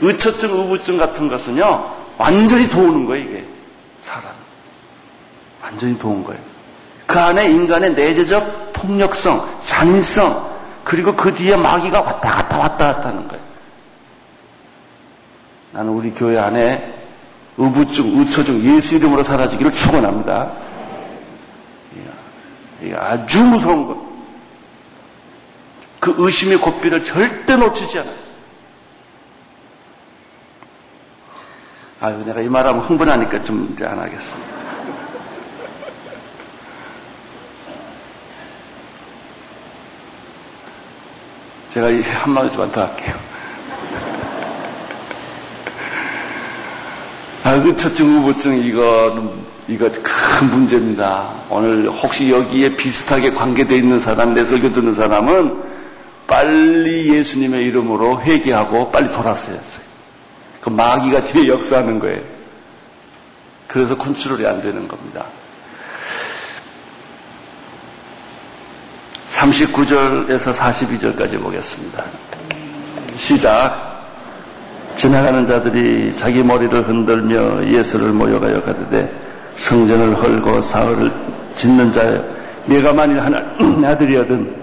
의처증, 0.00 0.50
의부증 0.50 0.98
같은 0.98 1.28
것은요 1.28 1.90
완전히 2.18 2.68
도우는 2.68 3.06
거예요 3.06 3.24
이게 3.24 3.46
사람. 4.02 4.24
완전히 5.62 5.98
도운 5.98 6.22
거예요. 6.24 6.40
그 7.06 7.18
안에 7.18 7.44
인간의 7.50 7.94
내재적 7.94 8.72
폭력성, 8.72 9.60
잔인성, 9.64 10.50
그리고 10.84 11.14
그 11.14 11.34
뒤에 11.34 11.56
마귀가 11.56 12.00
왔다 12.00 12.30
갔다 12.30 12.58
왔다 12.58 12.94
갔다 12.94 13.08
하는 13.08 13.28
거예요. 13.28 13.42
나는 15.72 15.90
우리 15.90 16.10
교회 16.10 16.38
안에 16.38 16.92
의부증, 17.56 18.18
의처증, 18.18 18.76
예수 18.76 18.96
이름으로 18.96 19.22
사라지기를 19.22 19.72
축원합니다. 19.72 20.50
이게 22.82 22.96
아주 22.96 23.44
무서운 23.44 23.86
것. 23.86 23.96
그 26.00 26.14
의심의 26.18 26.58
고삐를 26.58 27.04
절대 27.04 27.56
놓치지 27.56 28.00
않아요. 28.00 28.22
아유, 32.00 32.24
내가 32.24 32.40
이 32.40 32.48
말하면 32.48 32.80
흥분하니까 32.80 33.44
좀 33.44 33.70
이제 33.72 33.86
안 33.86 34.00
하겠습니다. 34.00 34.52
제가 41.72 41.88
이 41.88 42.02
한마디만 42.02 42.72
더 42.72 42.84
할게요. 42.84 43.14
아, 47.44 47.60
그 47.60 47.76
처증 47.76 48.18
후보증 48.18 48.58
이거는 48.58 49.51
이거 49.72 49.90
큰 49.90 50.50
문제입니다. 50.50 51.30
오늘 51.48 51.88
혹시 51.88 52.30
여기에 52.30 52.76
비슷하게 52.76 53.32
관계되어 53.32 53.78
있는 53.78 53.98
사람, 53.98 54.34
내 54.34 54.44
설교 54.44 54.72
듣는 54.74 54.94
사람은 54.94 55.62
빨리 56.26 57.14
예수님의 57.14 57.64
이름으로 57.66 58.20
회개하고 58.20 58.90
빨리 58.90 59.10
돌았어야 59.10 59.56
했어요. 59.56 59.84
그 60.60 60.68
마귀가 60.68 61.24
뒤에 61.24 61.48
역사하는 61.48 61.98
거예요. 61.98 62.20
그래서 63.66 63.96
컨트롤이 63.96 64.46
안 64.46 64.60
되는 64.60 64.86
겁니다. 64.86 65.24
39절에서 69.30 70.54
42절까지 70.54 71.42
보겠습니다. 71.42 72.04
시작. 73.16 73.90
지나가는 74.96 75.46
자들이 75.46 76.14
자기 76.16 76.42
머리를 76.42 76.86
흔들며 76.86 77.66
예수를 77.66 78.12
모여가여 78.12 78.62
가르되 78.62 79.31
성전을 79.56 80.20
헐고 80.20 80.60
사흘을 80.60 81.12
짓는 81.56 81.92
자여 81.92 82.22
내가 82.66 82.92
만일 82.92 83.20
하나님 83.20 83.84
아들이거든 83.84 84.54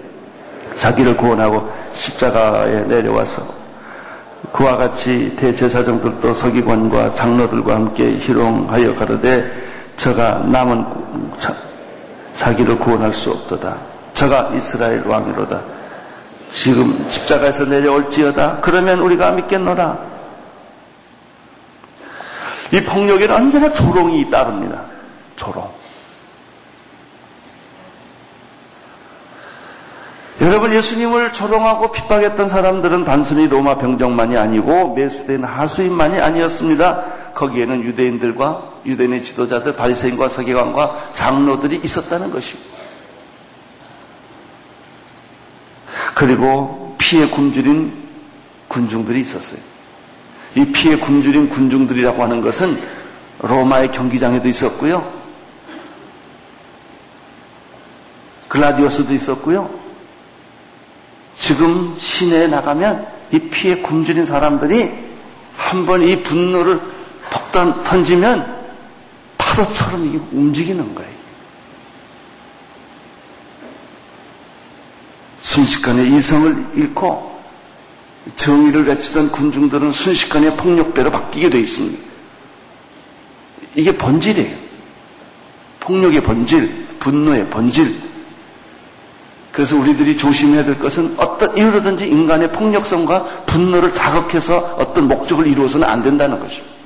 자기를 0.75 1.17
구원하고 1.17 1.69
십자가에 1.93 2.82
내려와서 2.82 3.43
그와 4.54 4.78
같이 4.78 5.34
대제사장들도 5.38 6.34
서기관과 6.34 7.15
장로들과 7.15 7.75
함께 7.75 8.17
희롱하여 8.17 8.95
가르되 8.95 9.69
저가 9.97 10.43
남은 10.45 10.86
자, 11.39 11.54
자기를 12.38 12.78
구원할 12.80 13.12
수 13.13 13.32
없도다. 13.32 13.75
저가 14.13 14.52
이스라엘 14.56 15.06
왕이로다. 15.06 15.60
지금 16.52 17.06
십자가에서 17.10 17.65
내려올지어다. 17.65 18.60
그러면 18.62 18.99
우리가 18.99 19.32
믿겠노라. 19.32 19.97
이 22.71 22.84
폭력에는 22.84 23.36
언제나 23.36 23.73
조롱이 23.73 24.29
따릅니다. 24.29 24.84
조롱. 25.36 25.79
여러분 30.41 30.71
예수님을 30.71 31.34
조롱하고 31.34 31.91
핍박했던 31.91 32.47
사람들은 32.47 33.03
단순히 33.03 33.47
로마 33.47 33.77
병정만이 33.77 34.38
아니고 34.38 34.93
매수된 34.93 35.43
하수인만이 35.43 36.19
아니었습니다. 36.19 37.34
거기에는 37.34 37.84
유대인들과 37.84 38.63
유대인의 38.86 39.23
지도자들, 39.23 39.75
바리새인과 39.75 40.29
서기관과 40.29 41.10
장로들이 41.13 41.82
있었다는 41.84 42.32
것입니다. 42.32 42.69
그리고 46.15 46.95
피에 46.97 47.29
굶주린 47.29 47.93
군중들이 48.69 49.19
있었어요. 49.21 49.60
이 50.55 50.65
피에 50.65 50.95
굶주린 50.97 51.49
군중들이라고 51.49 52.23
하는 52.23 52.41
것은 52.41 52.81
로마의 53.39 53.91
경기장에도 53.91 54.47
있었고요. 54.49 55.19
글라디오스도 58.47 59.13
있었고요. 59.13 59.69
지금 61.35 61.95
시내에 61.97 62.47
나가면 62.47 63.07
이 63.31 63.39
피에 63.39 63.75
굶주린 63.81 64.25
사람들이 64.25 64.89
한 65.55 65.85
번 65.85 66.01
이 66.01 66.23
분노를 66.23 66.79
폭탄 67.29 67.83
던지면 67.83 68.57
파도처럼 69.38 70.29
움직이는 70.31 70.95
거예요. 70.95 71.09
순식간에 75.41 76.07
이성을 76.07 76.65
잃고 76.75 77.28
정의를 78.36 78.88
외치던 78.88 79.32
군중들은 79.32 79.91
순식간에 79.91 80.55
폭력배로 80.55 81.12
바뀌게 81.12 81.49
되어 81.49 81.62
있습니다. 81.62 82.10
이게 83.75 83.95
본질이에요. 83.95 84.58
폭력의 85.79 86.21
본질, 86.21 86.88
분노의 86.99 87.49
본질. 87.49 88.10
그래서 89.51 89.75
우리들이 89.75 90.15
조심해야 90.17 90.63
될 90.63 90.77
것은 90.77 91.15
어떤 91.17 91.58
이유로든지 91.58 92.08
인간의 92.08 92.51
폭력성과 92.51 93.23
분노를 93.45 93.93
자극해서 93.93 94.75
어떤 94.77 95.08
목적을 95.08 95.47
이루어서는 95.47 95.88
안 95.88 96.01
된다는 96.01 96.39
것입니다. 96.39 96.79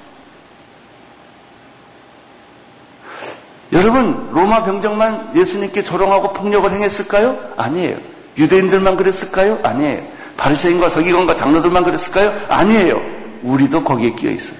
여러분, 3.74 4.30
로마 4.32 4.64
병정만 4.64 5.36
예수님께 5.36 5.84
조롱하고 5.84 6.32
폭력을 6.32 6.72
행했을까요? 6.72 7.38
아니에요. 7.58 7.98
유대인들만 8.38 8.98
그랬을까요? 8.98 9.60
아니에요. 9.64 10.13
바리새인과 10.44 10.90
서기관과 10.90 11.38
장로들만 11.38 11.86
그랬을까요? 11.86 12.34
아니에요. 12.50 13.02
우리도 13.44 13.82
거기에 13.82 14.12
끼어 14.12 14.32
있어요. 14.32 14.58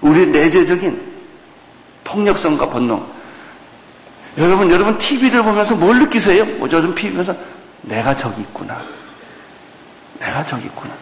우리 0.00 0.26
내재적인 0.26 0.98
폭력성과 2.04 2.70
본능, 2.70 3.04
여러분, 4.38 4.70
여러분 4.70 4.96
TV를 4.96 5.42
보면서 5.42 5.74
뭘 5.74 5.98
느끼세요? 5.98 6.44
뭐 6.44 6.68
TV 6.68 7.10
보면서 7.10 7.34
내가 7.82 8.16
저기 8.16 8.40
있구나. 8.40 8.80
내가 10.18 10.44
저기 10.46 10.64
있구나. 10.64 10.94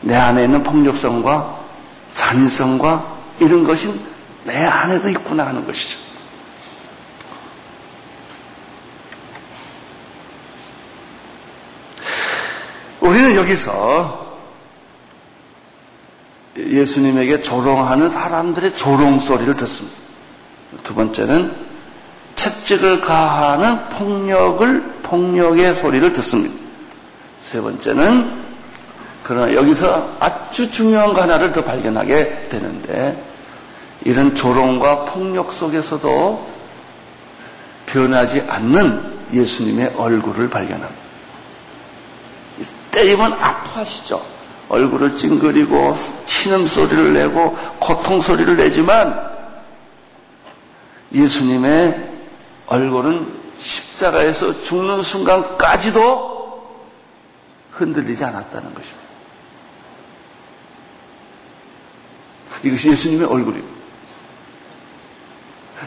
내 0.00 0.14
안에 0.14 0.44
있는 0.44 0.62
폭력성과 0.62 1.58
잔인성과 2.14 3.14
이런 3.40 3.64
것이 3.64 3.92
내 4.44 4.64
안에도 4.64 5.10
있구나 5.10 5.46
하는 5.46 5.66
것이죠. 5.66 6.03
여기서 13.36 14.24
예수님에게 16.56 17.42
조롱하는 17.42 18.08
사람들의 18.08 18.76
조롱 18.76 19.20
소리를 19.20 19.56
듣습니다. 19.56 19.96
두 20.82 20.94
번째는 20.94 21.52
채찍을 22.36 23.00
가하는 23.00 23.88
폭력을 23.90 24.82
폭력의 25.02 25.74
소리를 25.74 26.12
듣습니다. 26.12 26.54
세 27.42 27.60
번째는 27.60 28.44
그러나 29.22 29.54
여기서 29.54 30.16
아주 30.20 30.70
중요한 30.70 31.14
거 31.14 31.22
하나를 31.22 31.52
더 31.52 31.64
발견하게 31.64 32.48
되는데 32.48 33.22
이런 34.04 34.34
조롱과 34.34 35.06
폭력 35.06 35.52
속에서도 35.52 36.54
변하지 37.86 38.44
않는 38.48 39.14
예수님의 39.32 39.94
얼굴을 39.96 40.50
발견합니다. 40.50 41.03
때리면 42.94 43.32
아파하시죠. 43.32 44.24
얼굴을 44.68 45.16
찡그리고 45.16 45.92
신음 46.26 46.66
소리를 46.66 47.12
내고 47.12 47.56
고통 47.78 48.20
소리를 48.20 48.56
내지만 48.56 49.34
예수님의 51.12 52.12
얼굴은 52.66 53.26
십자가에서 53.58 54.62
죽는 54.62 55.02
순간까지도 55.02 56.34
흔들리지 57.72 58.24
않았다는 58.24 58.74
것입니다. 58.74 59.04
이것이 62.62 62.90
예수님의 62.90 63.26
얼굴입니다. 63.26 63.74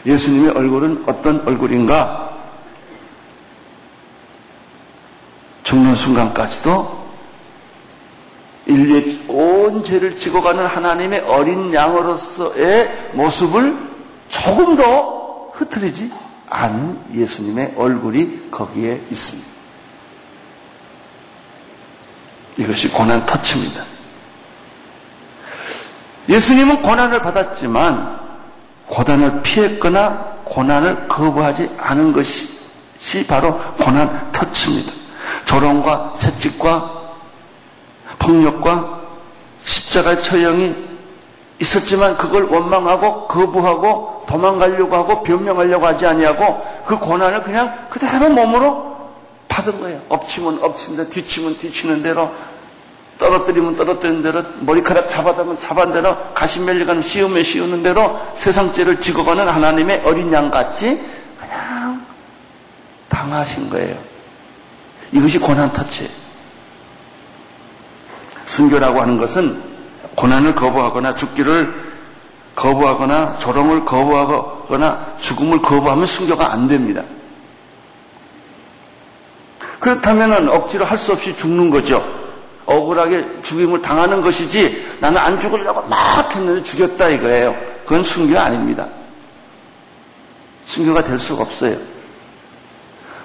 예수님의 0.06 0.50
얼굴은 0.52 1.04
어떤 1.06 1.40
얼굴인가? 1.46 2.28
죽는 5.64 5.94
순간까지도 5.94 6.97
인류의 8.68 9.24
온 9.28 9.82
죄를 9.82 10.16
지고 10.16 10.42
가는 10.42 10.64
하나님의 10.64 11.20
어린 11.20 11.72
양으로서의 11.72 13.10
모습을 13.14 13.76
조금도 14.28 15.52
흐트리지 15.54 16.12
아는 16.50 16.98
예수님의 17.14 17.74
얼굴이 17.76 18.50
거기에 18.50 19.00
있습니다. 19.10 19.48
이것이 22.58 22.88
고난 22.90 23.24
터치입니다. 23.24 23.84
예수님은 26.28 26.82
고난을 26.82 27.22
받았지만 27.22 28.20
고난을 28.86 29.42
피했거나 29.42 30.38
고난을 30.44 31.08
거부하지 31.08 31.70
않은 31.78 32.12
것이 32.12 33.26
바로 33.26 33.58
고난 33.76 34.30
터치입니다. 34.32 34.92
조롱과 35.46 36.14
채찍과 36.18 36.97
폭력과 38.28 39.00
십자가의 39.64 40.22
처형이 40.22 40.74
있었지만 41.60 42.16
그걸 42.18 42.44
원망하고 42.44 43.26
거부하고 43.26 44.24
도망가려고 44.28 44.94
하고 44.94 45.22
변명하려고 45.22 45.86
하지 45.86 46.06
아니하고 46.06 46.62
그 46.86 46.98
고난을 46.98 47.42
그냥 47.42 47.74
그대로 47.88 48.28
몸으로 48.28 48.98
받은 49.48 49.80
거예요. 49.80 50.00
엎치면 50.10 50.62
엎친 50.62 50.96
대로, 50.96 51.08
뒤치면 51.08 51.56
뒤치는 51.56 52.02
대로, 52.02 52.30
떨어뜨리면 53.18 53.76
떨어뜨리는 53.76 54.22
대로, 54.22 54.42
머리카락 54.60 55.08
잡아다면 55.08 55.58
잡은 55.58 55.90
대로, 55.90 56.16
가시 56.34 56.60
멜리가는 56.60 57.00
씌우면 57.00 57.42
씌우는 57.42 57.82
대로 57.82 58.20
세상죄를 58.34 59.00
지고 59.00 59.24
가는 59.24 59.48
하나님의 59.48 60.02
어린 60.04 60.30
양 60.32 60.50
같이 60.50 61.02
그냥 61.40 62.04
당하신 63.08 63.70
거예요. 63.70 63.96
이것이 65.12 65.38
고난 65.38 65.72
터치. 65.72 66.27
순교라고 68.48 69.00
하는 69.00 69.18
것은 69.18 69.60
고난을 70.14 70.54
거부하거나 70.54 71.14
죽기를 71.14 71.72
거부하거나 72.54 73.38
조롱을 73.38 73.84
거부하거나 73.84 75.06
죽음을 75.20 75.62
거부하면 75.62 76.06
순교가 76.06 76.52
안 76.52 76.66
됩니다. 76.66 77.02
그렇다면 79.78 80.48
억지로 80.48 80.84
할 80.84 80.98
수 80.98 81.12
없이 81.12 81.36
죽는 81.36 81.70
거죠. 81.70 82.04
억울하게 82.66 83.42
죽임을 83.42 83.80
당하는 83.80 84.20
것이지 84.22 84.96
나는 85.00 85.18
안 85.18 85.40
죽으려고 85.40 85.82
막 85.82 86.34
했는데 86.34 86.62
죽였다 86.62 87.08
이거예요. 87.08 87.54
그건 87.84 88.02
순교 88.02 88.38
아닙니다. 88.38 88.86
순교가 90.66 91.04
될 91.04 91.18
수가 91.18 91.42
없어요. 91.42 91.76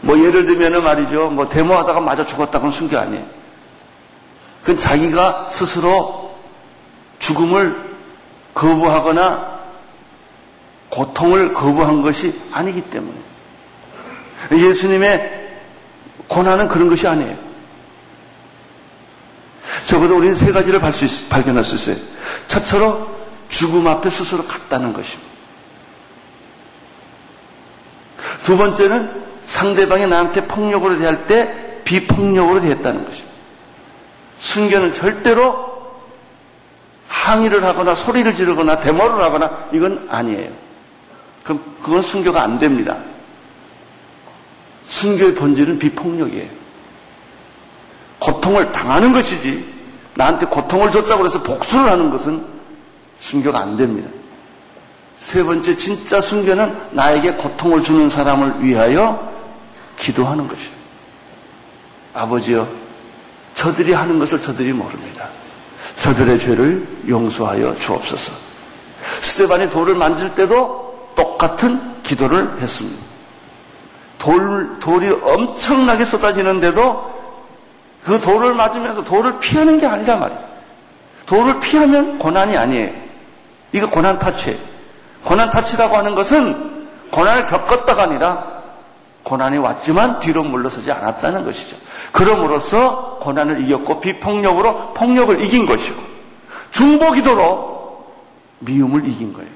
뭐 0.02 0.18
예를 0.18 0.46
들면 0.46 0.84
말이죠. 0.84 1.30
뭐 1.30 1.48
데모하다가 1.50 2.00
맞아 2.02 2.26
죽었다 2.26 2.60
그건 2.60 2.72
순교 2.72 2.98
아니에요. 2.98 3.43
그건 4.64 4.80
자기가 4.80 5.50
스스로 5.52 6.34
죽음을 7.20 7.76
거부하거나 8.54 9.60
고통을 10.90 11.54
거부한 11.54 12.02
것이 12.02 12.40
아니기 12.52 12.82
때문에 12.82 13.16
예수님의 14.52 15.52
고난은 16.28 16.68
그런 16.68 16.88
것이 16.88 17.08
아니에요. 17.08 17.36
적어도 19.86 20.18
우리는 20.18 20.34
세 20.34 20.52
가지를 20.52 20.80
발견할 20.80 21.64
수 21.64 21.76
있어요. 21.76 21.98
첫째로 22.48 23.08
죽음 23.50 23.88
앞에 23.88 24.10
스스로 24.10 24.46
갔다는 24.46 24.94
것입니다. 24.94 25.34
두 28.44 28.56
번째는 28.56 29.24
상대방이 29.46 30.08
나한테 30.08 30.48
폭력으로 30.48 30.98
대할 31.00 31.28
때 31.28 31.82
비폭력으로 31.84 32.62
대했다는 32.62 33.06
것입니다. 33.06 33.33
순교는 34.44 34.94
절대로 34.94 35.72
항의를 37.08 37.64
하거나 37.64 37.96
소리를 37.96 38.36
지르거나 38.36 38.82
데모를 38.82 39.24
하거나 39.24 39.68
이건 39.72 40.06
아니에요. 40.12 40.52
그럼 41.46 41.64
그건 41.82 42.02
순교가 42.02 42.42
안 42.44 42.60
됩니다. 42.60 42.98
순교의 44.86 45.36
본질은 45.36 45.80
비폭력이에요. 45.80 46.50
고통을 48.20 48.70
당하는 48.74 49.14
것이지 49.14 49.66
나한테 50.16 50.46
고통을 50.48 50.92
줬다고 50.92 51.26
해서 51.26 51.42
복수를 51.42 51.90
하는 51.90 52.12
것은 52.12 52.46
순교가 53.22 53.60
안 53.60 53.78
됩니다. 53.78 54.10
세 55.18 55.42
번째 55.42 55.78
진짜 55.78 56.20
순교는 56.20 56.90
나에게 56.92 57.36
고통을 57.36 57.82
주는 57.82 58.10
사람을 58.10 58.62
위하여 58.62 59.32
기도하는 59.96 60.50
것이에요. 60.50 60.76
아버지여, 62.14 62.83
저들이 63.64 63.94
하는 63.94 64.20
것을 64.20 64.42
저들이 64.42 64.74
모릅니다. 64.74 65.26
저들의 65.96 66.38
죄를 66.38 66.86
용서하여 67.08 67.74
주옵소서. 67.80 68.34
스테반이 69.22 69.70
돌을 69.70 69.96
만질 69.96 70.36
때도 70.36 71.14
똑같은 71.16 71.80
기도를 72.04 72.60
했습니다. 72.60 73.02
돌, 74.20 74.80
돌이 74.82 75.10
엄청나게 75.12 76.04
쏟아지는데도 76.04 77.14
그 78.04 78.20
돌을 78.20 78.54
맞으면서 78.54 79.06
돌을 79.06 79.40
피하는 79.40 79.80
게 79.80 79.86
아니란 79.86 80.20
말이에요. 80.20 80.44
돌을 81.26 81.62
피하면 81.62 82.20
고난이 82.20 82.58
아니에요. 82.58 82.92
이거 83.72 83.90
고난 83.90 84.20
타치예요. 84.20 84.58
고난 85.24 85.50
타치라고 85.50 85.96
하는 85.96 86.16
것은 86.16 86.90
고난을 87.12 87.46
겪었다가 87.46 88.04
아니라 88.04 88.63
고난이 89.24 89.58
왔지만 89.58 90.20
뒤로 90.20 90.44
물러서지 90.44 90.92
않았다는 90.92 91.46
것이죠. 91.46 91.78
그럼으로써 92.12 93.18
고난을 93.22 93.62
이겼고 93.62 94.00
비폭력으로 94.00 94.94
폭력을 94.94 95.42
이긴 95.44 95.66
것이고 95.66 96.02
중보기도로 96.72 98.06
미움을 98.60 99.08
이긴 99.08 99.34
거예요. 99.34 99.50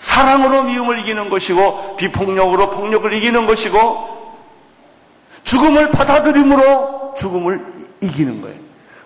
사랑으로 0.00 0.64
미움을 0.64 0.98
이기는 1.00 1.30
것이고 1.30 1.96
비폭력으로 1.96 2.70
폭력을 2.70 3.12
이기는 3.12 3.46
것이고 3.46 4.36
죽음을 5.44 5.90
받아들임으로 5.90 7.14
죽음을 7.16 7.64
이기는 8.00 8.40
거예요. 8.40 8.58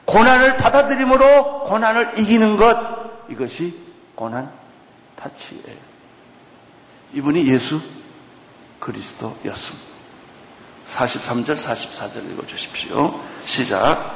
고난을 0.04 0.56
받아들임으로 0.56 1.64
고난을 1.64 2.18
이기는 2.18 2.56
것 2.56 2.78
이것이 3.28 3.76
고난 4.14 4.50
타치예요. 5.16 5.86
이분이 7.14 7.46
예수 7.48 7.80
그리스도였습니다. 8.87 9.87
43절, 10.87 11.57
44절 11.57 12.31
읽어주십시오. 12.33 13.20
시작. 13.44 14.14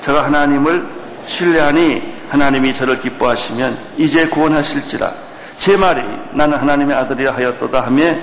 제가 0.00 0.24
하나님을 0.24 0.86
신뢰하니 1.26 2.02
하나님이 2.30 2.74
저를 2.74 3.00
기뻐하시면 3.00 3.94
이제 3.96 4.28
구원하실지라. 4.28 5.14
제 5.58 5.76
말이 5.76 6.02
나는 6.32 6.58
하나님의 6.58 6.96
아들이라 6.96 7.34
하였도다 7.36 7.82
하며 7.82 8.16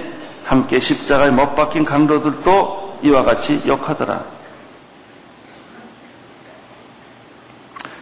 함께 0.43 0.79
십자가에 0.79 1.31
못 1.31 1.55
박힌 1.55 1.85
강도들도 1.85 2.99
이와 3.03 3.23
같이 3.23 3.61
욕하더라. 3.65 4.25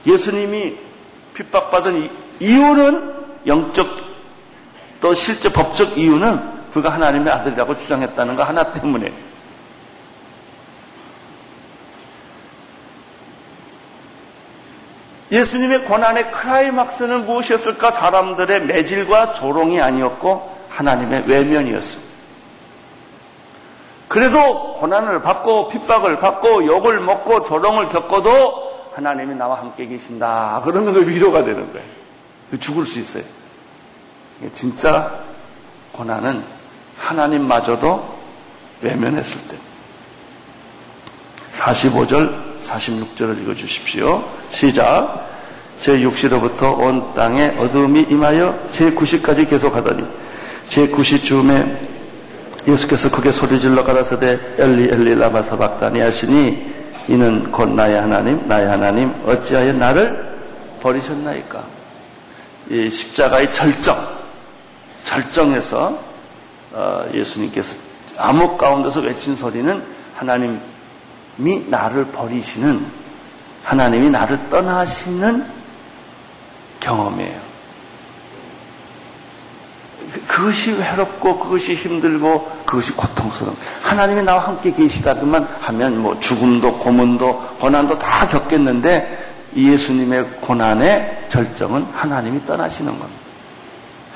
예수님이 0.07 0.75
핍박받은 1.35 2.09
이유는 2.39 3.13
영적 3.45 3.87
또 4.99 5.13
실제 5.13 5.53
법적 5.53 5.97
이유는 5.97 6.58
그가 6.71 6.89
하나님의 6.89 7.31
아들이라고 7.33 7.77
주장했다는 7.77 8.35
거 8.35 8.43
하나 8.43 8.71
때문에 8.73 9.11
예수님의 15.31 15.85
고난의 15.85 16.31
크라이막스는 16.31 17.25
무엇이었을까? 17.25 17.91
사람들의 17.91 18.65
매질과 18.65 19.33
조롱이 19.33 19.79
아니었고 19.79 20.57
하나님의 20.69 21.23
외면이었습니다. 21.27 22.09
그래도 24.07 24.73
고난을 24.73 25.21
받고 25.21 25.67
핍박을 25.69 26.17
받고 26.17 26.65
욕을 26.65 26.99
먹고 26.99 27.43
조롱을 27.43 27.89
겪어도 27.89 28.89
하나님이 28.93 29.35
나와 29.35 29.59
함께 29.59 29.85
계신다. 29.85 30.61
그러면 30.65 30.95
그 30.95 31.07
위로가 31.07 31.43
되는 31.43 31.71
거예요. 31.71 31.87
그 32.49 32.59
죽을 32.59 32.85
수 32.87 32.97
있어요. 32.97 33.23
진짜 34.51 35.11
고난은 35.91 36.43
하나님마저도 36.99 38.19
외면했을 38.81 39.39
때. 39.47 39.57
45절, 41.57 42.33
46절을 42.61 43.41
읽어 43.41 43.53
주십시오. 43.53 44.23
시작. 44.49 45.27
제 45.79 45.99
육시로부터 46.01 46.71
온 46.71 47.13
땅에 47.13 47.55
어둠이 47.57 48.07
임하여 48.09 48.67
제 48.71 48.91
9시까지 48.91 49.49
계속하더니 49.49 50.05
제 50.67 50.87
9시쯤에 50.89 51.77
예수께서 52.67 53.09
크게 53.09 53.31
소리질러 53.31 53.83
가라사대 53.85 54.39
엘리 54.57 54.89
엘리 54.91 55.15
라마 55.15 55.41
사박다니 55.41 56.01
하시니 56.01 56.73
이는 57.07 57.49
곧 57.49 57.69
나의 57.69 57.95
하나님 58.01 58.45
나의 58.47 58.67
하나님 58.67 59.13
어찌하여 59.25 59.71
나를 59.73 60.37
버리셨나이까 60.81 61.63
이 62.69 62.89
십자가의 62.89 63.51
절정 63.53 63.95
절정에서 65.05 65.87
어, 65.87 66.08
예수님께서 67.13 67.77
암흑 68.17 68.57
가운데서 68.57 69.01
외친 69.01 69.35
소리는 69.35 69.81
하나님이 70.15 70.59
나를 71.67 72.05
버리시는 72.07 72.85
하나님이 73.63 74.09
나를 74.09 74.49
떠나시는 74.49 75.45
경험이에요. 76.79 77.49
그것이 80.27 80.71
외롭고 80.71 81.37
그것이 81.39 81.75
힘들고 81.75 82.63
그것이 82.65 82.93
고통스러운 82.93 83.55
하나님이 83.83 84.23
나와 84.23 84.39
함께 84.39 84.71
계시다그만 84.71 85.47
하면 85.59 86.01
뭐 86.01 86.19
죽음도 86.19 86.79
고문도 86.79 87.57
고난도 87.59 87.99
다 87.99 88.27
겪겠는데 88.27 89.27
예수님의 89.55 90.27
고난의 90.41 91.25
절정은 91.29 91.85
하나님이 91.93 92.45
떠나시는 92.45 92.97
겁니다. 92.97 93.28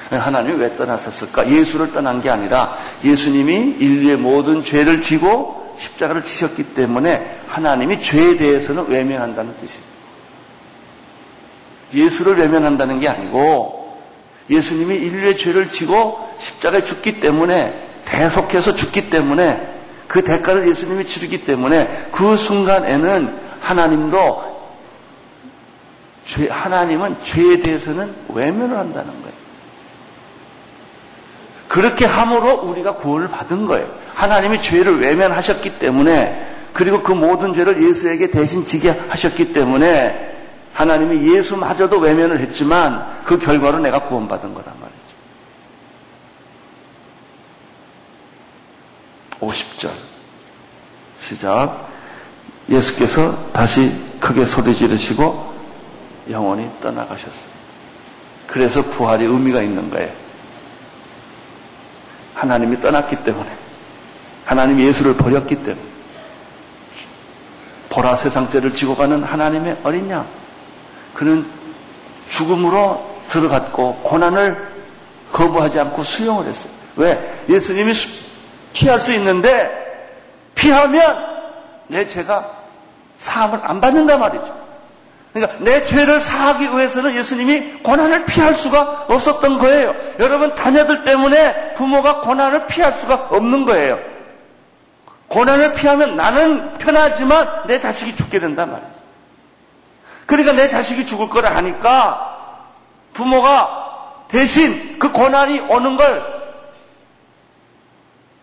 하나님이 0.10 0.60
왜 0.60 0.76
떠나셨을까? 0.76 1.50
예수를 1.50 1.92
떠난 1.92 2.22
게 2.22 2.30
아니라 2.30 2.78
예수님이 3.04 3.76
인류의 3.80 4.18
모든 4.18 4.64
죄를 4.64 5.02
지고 5.02 5.74
십자가를 5.78 6.24
지셨기 6.24 6.74
때문에 6.74 7.40
하나님이 7.48 8.02
죄에 8.02 8.38
대해서는 8.38 8.88
외면한다는 8.88 9.56
뜻입니다. 9.58 9.94
예수를 11.94 12.38
외면한다는 12.38 13.00
게 13.00 13.08
아니고 13.08 13.98
예수님이 14.50 14.96
인류의 14.96 15.38
죄를 15.38 15.70
지고 15.70 16.30
십자가에 16.40 16.84
죽기 16.84 17.20
때문에 17.20 17.90
계속해서 18.06 18.76
죽기 18.76 19.10
때문에 19.10 19.74
그 20.08 20.24
대가를 20.24 20.70
예수님이 20.70 21.06
치르기 21.08 21.46
때문에 21.46 22.10
그 22.12 22.36
순간에는 22.38 23.36
하나님도 23.62 24.54
죄, 26.26 26.48
하나님은 26.48 27.16
죄에 27.24 27.62
대해서는 27.62 28.14
외면을 28.30 28.78
한다는 28.78 29.10
거예요. 29.10 29.23
그렇게 31.74 32.06
함으로 32.06 32.60
우리가 32.66 32.94
구원을 32.98 33.30
받은 33.30 33.66
거예요. 33.66 33.88
하나님이 34.14 34.62
죄를 34.62 35.00
외면하셨기 35.00 35.80
때문에 35.80 36.70
그리고 36.72 37.02
그 37.02 37.14
모든 37.14 37.52
죄를 37.52 37.82
예수에게 37.82 38.30
대신 38.30 38.64
지게 38.64 38.92
하셨기 38.92 39.54
때문에 39.54 40.36
하나님이 40.76 41.36
예수마저도 41.36 41.98
외면을 41.98 42.42
했지만 42.42 43.04
그 43.24 43.40
결과로 43.40 43.80
내가 43.80 44.04
구원받은 44.04 44.54
거란 44.54 44.72
말이죠. 49.40 49.88
50절. 49.88 49.90
시작. 51.20 51.90
예수께서 52.70 53.52
다시 53.52 53.92
크게 54.20 54.46
소리 54.46 54.76
지르시고 54.76 55.54
영원히 56.30 56.70
떠나가셨어요. 56.80 57.52
그래서 58.46 58.84
부활이 58.84 59.26
의미가 59.26 59.64
있는 59.64 59.90
거예요. 59.90 60.23
하나님이 62.34 62.80
떠났기 62.80 63.24
때문에. 63.24 63.50
하나님이 64.46 64.86
예수를 64.86 65.16
버렸기 65.16 65.56
때문에. 65.58 65.94
보라 67.90 68.16
세상죄를 68.16 68.74
지고 68.74 68.96
가는 68.96 69.24
하나님의 69.24 69.78
어린 69.84 70.10
양. 70.10 70.26
그는 71.14 71.46
죽음으로 72.30 73.20
들어갔고 73.30 73.98
고난을 74.04 74.74
거부하지 75.32 75.80
않고 75.80 76.04
수용을 76.04 76.46
했어요. 76.46 76.74
왜? 76.96 77.44
예수님이 77.50 77.94
피할 78.74 79.00
수 79.00 79.14
있는데 79.14 79.70
피하면 80.56 81.18
내 81.88 82.06
죄가 82.08 82.50
사함을 83.18 83.60
안 83.64 83.80
받는단 83.80 84.20
말이죠. 84.20 84.63
그러니까 85.34 85.58
내 85.64 85.84
죄를 85.84 86.20
사하기 86.20 86.66
위해서는 86.72 87.16
예수님이 87.16 87.80
고난을 87.82 88.26
피할 88.26 88.54
수가 88.54 89.06
없었던 89.10 89.58
거예요. 89.58 89.96
여러분 90.20 90.54
자녀들 90.54 91.04
때문에 91.04 91.74
부모가 91.74 92.22
고난을 92.22 92.68
피할 92.68 92.94
수가 92.94 93.30
없는 93.32 93.66
거예요. 93.66 94.00
고난을 95.28 95.74
피하면 95.74 96.16
나는 96.16 96.78
편하지만 96.78 97.64
내 97.66 97.80
자식이 97.80 98.16
죽게 98.16 98.40
된단 98.40 98.72
말이죠. 98.72 98.94
그러니까 100.28 100.54
내 100.54 100.70
자식이 100.70 101.06
죽을 101.06 101.28
걸 101.30 101.48
아니까 101.48 102.60
부모가 103.14 104.26
대신 104.28 104.98
그 105.00 105.12
고난이 105.12 105.62
오는 105.62 105.98
걸, 105.98 106.24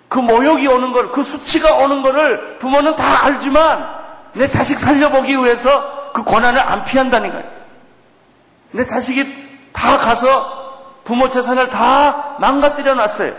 그 0.09 0.19
모욕이 0.19 0.67
오는 0.67 0.93
걸, 0.93 1.11
그 1.13 1.23
수치가 1.23 1.75
오는 1.75 2.03
거를 2.03 2.59
부모는 2.59 2.97
다 2.97 3.25
알지만 3.25 3.89
내 4.33 4.49
자식 4.49 4.79
살려보기 4.79 5.37
위해서 5.37 6.00
그 6.13 6.23
고난을 6.23 6.61
안 6.61 6.85
피한다는 6.85 7.31
거예요. 7.31 7.45
내 8.73 8.85
자식이 8.85 9.71
다 9.73 9.99
가서 9.99 10.59
부모 11.05 11.29
재산을 11.29 11.71
다 11.71 12.37
망가뜨려 12.39 12.95
놨어요. 12.95 13.33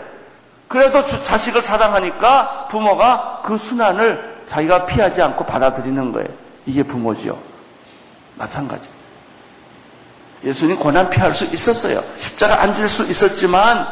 그래도 0.68 1.06
자식을 1.22 1.62
사랑하니까 1.62 2.66
부모가 2.68 3.42
그 3.44 3.58
순환을 3.58 4.42
자기가 4.46 4.86
피하지 4.86 5.22
않고 5.22 5.44
받아들이는 5.44 6.12
거예요. 6.12 6.28
이게 6.66 6.82
부모지요. 6.82 7.38
마찬가지. 8.36 8.88
예수님 10.44 10.76
고난 10.78 11.08
피할 11.10 11.32
수 11.34 11.44
있었어요. 11.44 12.02
십자가 12.18 12.60
안 12.62 12.74
줄 12.74 12.88
수 12.88 13.04
있었지만 13.04 13.86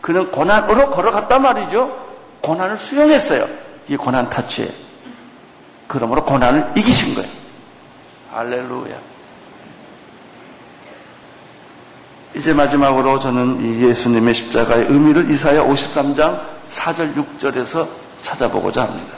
그는 0.00 0.30
고난으로 0.32 0.90
걸어갔단 0.90 1.42
말이죠. 1.42 2.06
고난을 2.42 2.76
수용했어요. 2.78 3.46
이 3.88 3.96
고난 3.96 4.28
타치에. 4.28 4.68
그러므로 5.86 6.24
고난을 6.24 6.72
이기신 6.76 7.14
거예요. 7.14 7.28
할렐루야. 8.30 8.96
이제 12.34 12.52
마지막으로 12.52 13.18
저는 13.18 13.60
이 13.64 13.84
예수님의 13.84 14.34
십자가의 14.34 14.86
의미를 14.88 15.30
이사야 15.30 15.64
53장 15.64 16.40
4절 16.68 17.14
6절에서 17.14 17.88
찾아보고자 18.20 18.84
합니다. 18.84 19.14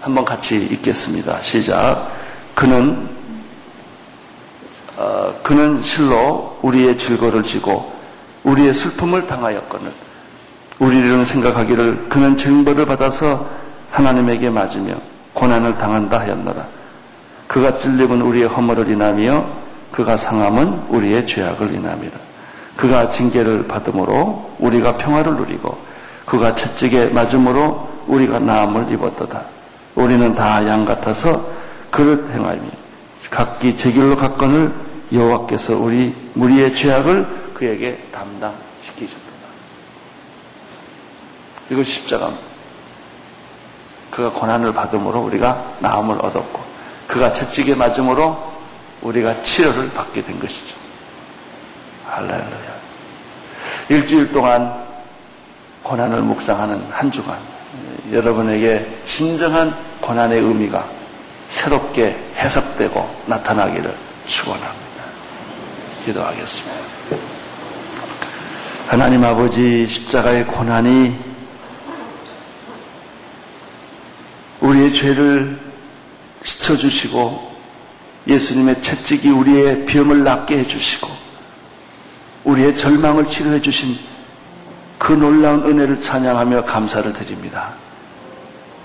한번 0.00 0.24
같이 0.24 0.56
읽겠습니다. 0.56 1.40
시작. 1.42 2.10
그는 2.54 3.08
어, 4.96 5.34
그는 5.42 5.82
실로 5.82 6.58
우리의 6.62 6.96
질거를 6.96 7.42
지고 7.42 7.92
우리의 8.44 8.72
슬픔을 8.72 9.26
당하였거늘 9.26 9.92
우리는 10.78 11.24
생각하기를 11.24 12.08
그는 12.08 12.36
징벌을 12.36 12.86
받아서 12.86 13.48
하나님에게 13.90 14.50
맞으며 14.50 14.94
고난을 15.34 15.78
당한다 15.78 16.20
하였노라. 16.20 16.73
그가 17.54 17.78
찔림은 17.78 18.20
우리의 18.20 18.48
허물을 18.48 18.88
인하며 18.88 19.46
그가 19.92 20.16
상함은 20.16 20.86
우리의 20.88 21.24
죄악을 21.24 21.72
인함이라. 21.72 22.18
그가 22.76 23.08
징계를 23.08 23.68
받음으로 23.68 24.56
우리가 24.58 24.96
평화를 24.96 25.36
누리고 25.36 25.78
그가 26.26 26.56
채찍에 26.56 27.10
맞음으로 27.10 27.88
우리가 28.08 28.40
나음을 28.40 28.90
입었도다. 28.90 29.42
우리는 29.94 30.34
다 30.34 30.66
양 30.66 30.84
같아서 30.84 31.48
그릇 31.92 32.28
행하며 32.32 32.60
각기 33.30 33.76
제 33.76 33.92
길로 33.92 34.16
갔건을 34.16 34.72
여호와께서 35.12 35.76
우리 35.76 36.12
무리의 36.32 36.74
죄악을 36.74 37.24
그에게 37.54 37.96
담당시키셨다. 38.10 39.22
이거 41.70 41.84
십자가입니다. 41.84 42.44
그가 44.10 44.30
고난을 44.30 44.72
받음으로 44.72 45.20
우리가 45.20 45.64
나음을 45.78 46.16
얻었고 46.16 46.63
그가 47.14 47.32
채찍에 47.32 47.76
맞음으로 47.76 48.36
우리가 49.00 49.40
치료를 49.44 49.88
받게 49.92 50.20
된 50.20 50.36
것이죠. 50.40 50.74
할렐루야. 52.06 52.74
일주일 53.88 54.32
동안 54.32 54.84
고난을 55.84 56.22
묵상하는 56.22 56.84
한 56.90 57.12
주간 57.12 57.38
여러분에게 58.10 58.84
진정한 59.04 59.76
고난의 60.00 60.40
의미가 60.40 60.84
새롭게 61.46 62.18
해석되고 62.34 63.22
나타나기를 63.26 63.94
축원합니다. 64.26 65.04
기도하겠습니다. 66.04 66.84
하나님 68.88 69.22
아버지 69.22 69.86
십자가의 69.86 70.48
고난이 70.48 71.16
우리의 74.60 74.92
죄를 74.92 75.63
씻어주시고 76.64 77.54
예수님의 78.26 78.80
채찍이 78.80 79.28
우리의 79.30 79.84
병을 79.84 80.24
낫게 80.24 80.58
해주시고 80.60 81.08
우리의 82.44 82.76
절망을 82.76 83.26
치료해 83.26 83.60
주신 83.60 83.96
그 84.98 85.12
놀라운 85.12 85.62
은혜를 85.64 86.00
찬양하며 86.00 86.64
감사를 86.64 87.12
드립니다. 87.12 87.74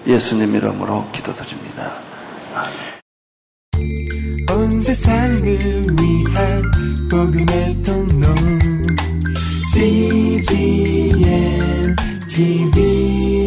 예수님 0.05 0.55
이름으로 0.55 1.07
기도드립니다. 1.13 1.93
온 4.49 4.79
세상을 4.81 5.43
위한 5.43 6.71
복음의 7.09 7.83
통로 7.83 8.27
CGM 9.71 11.15
TV 12.29 13.38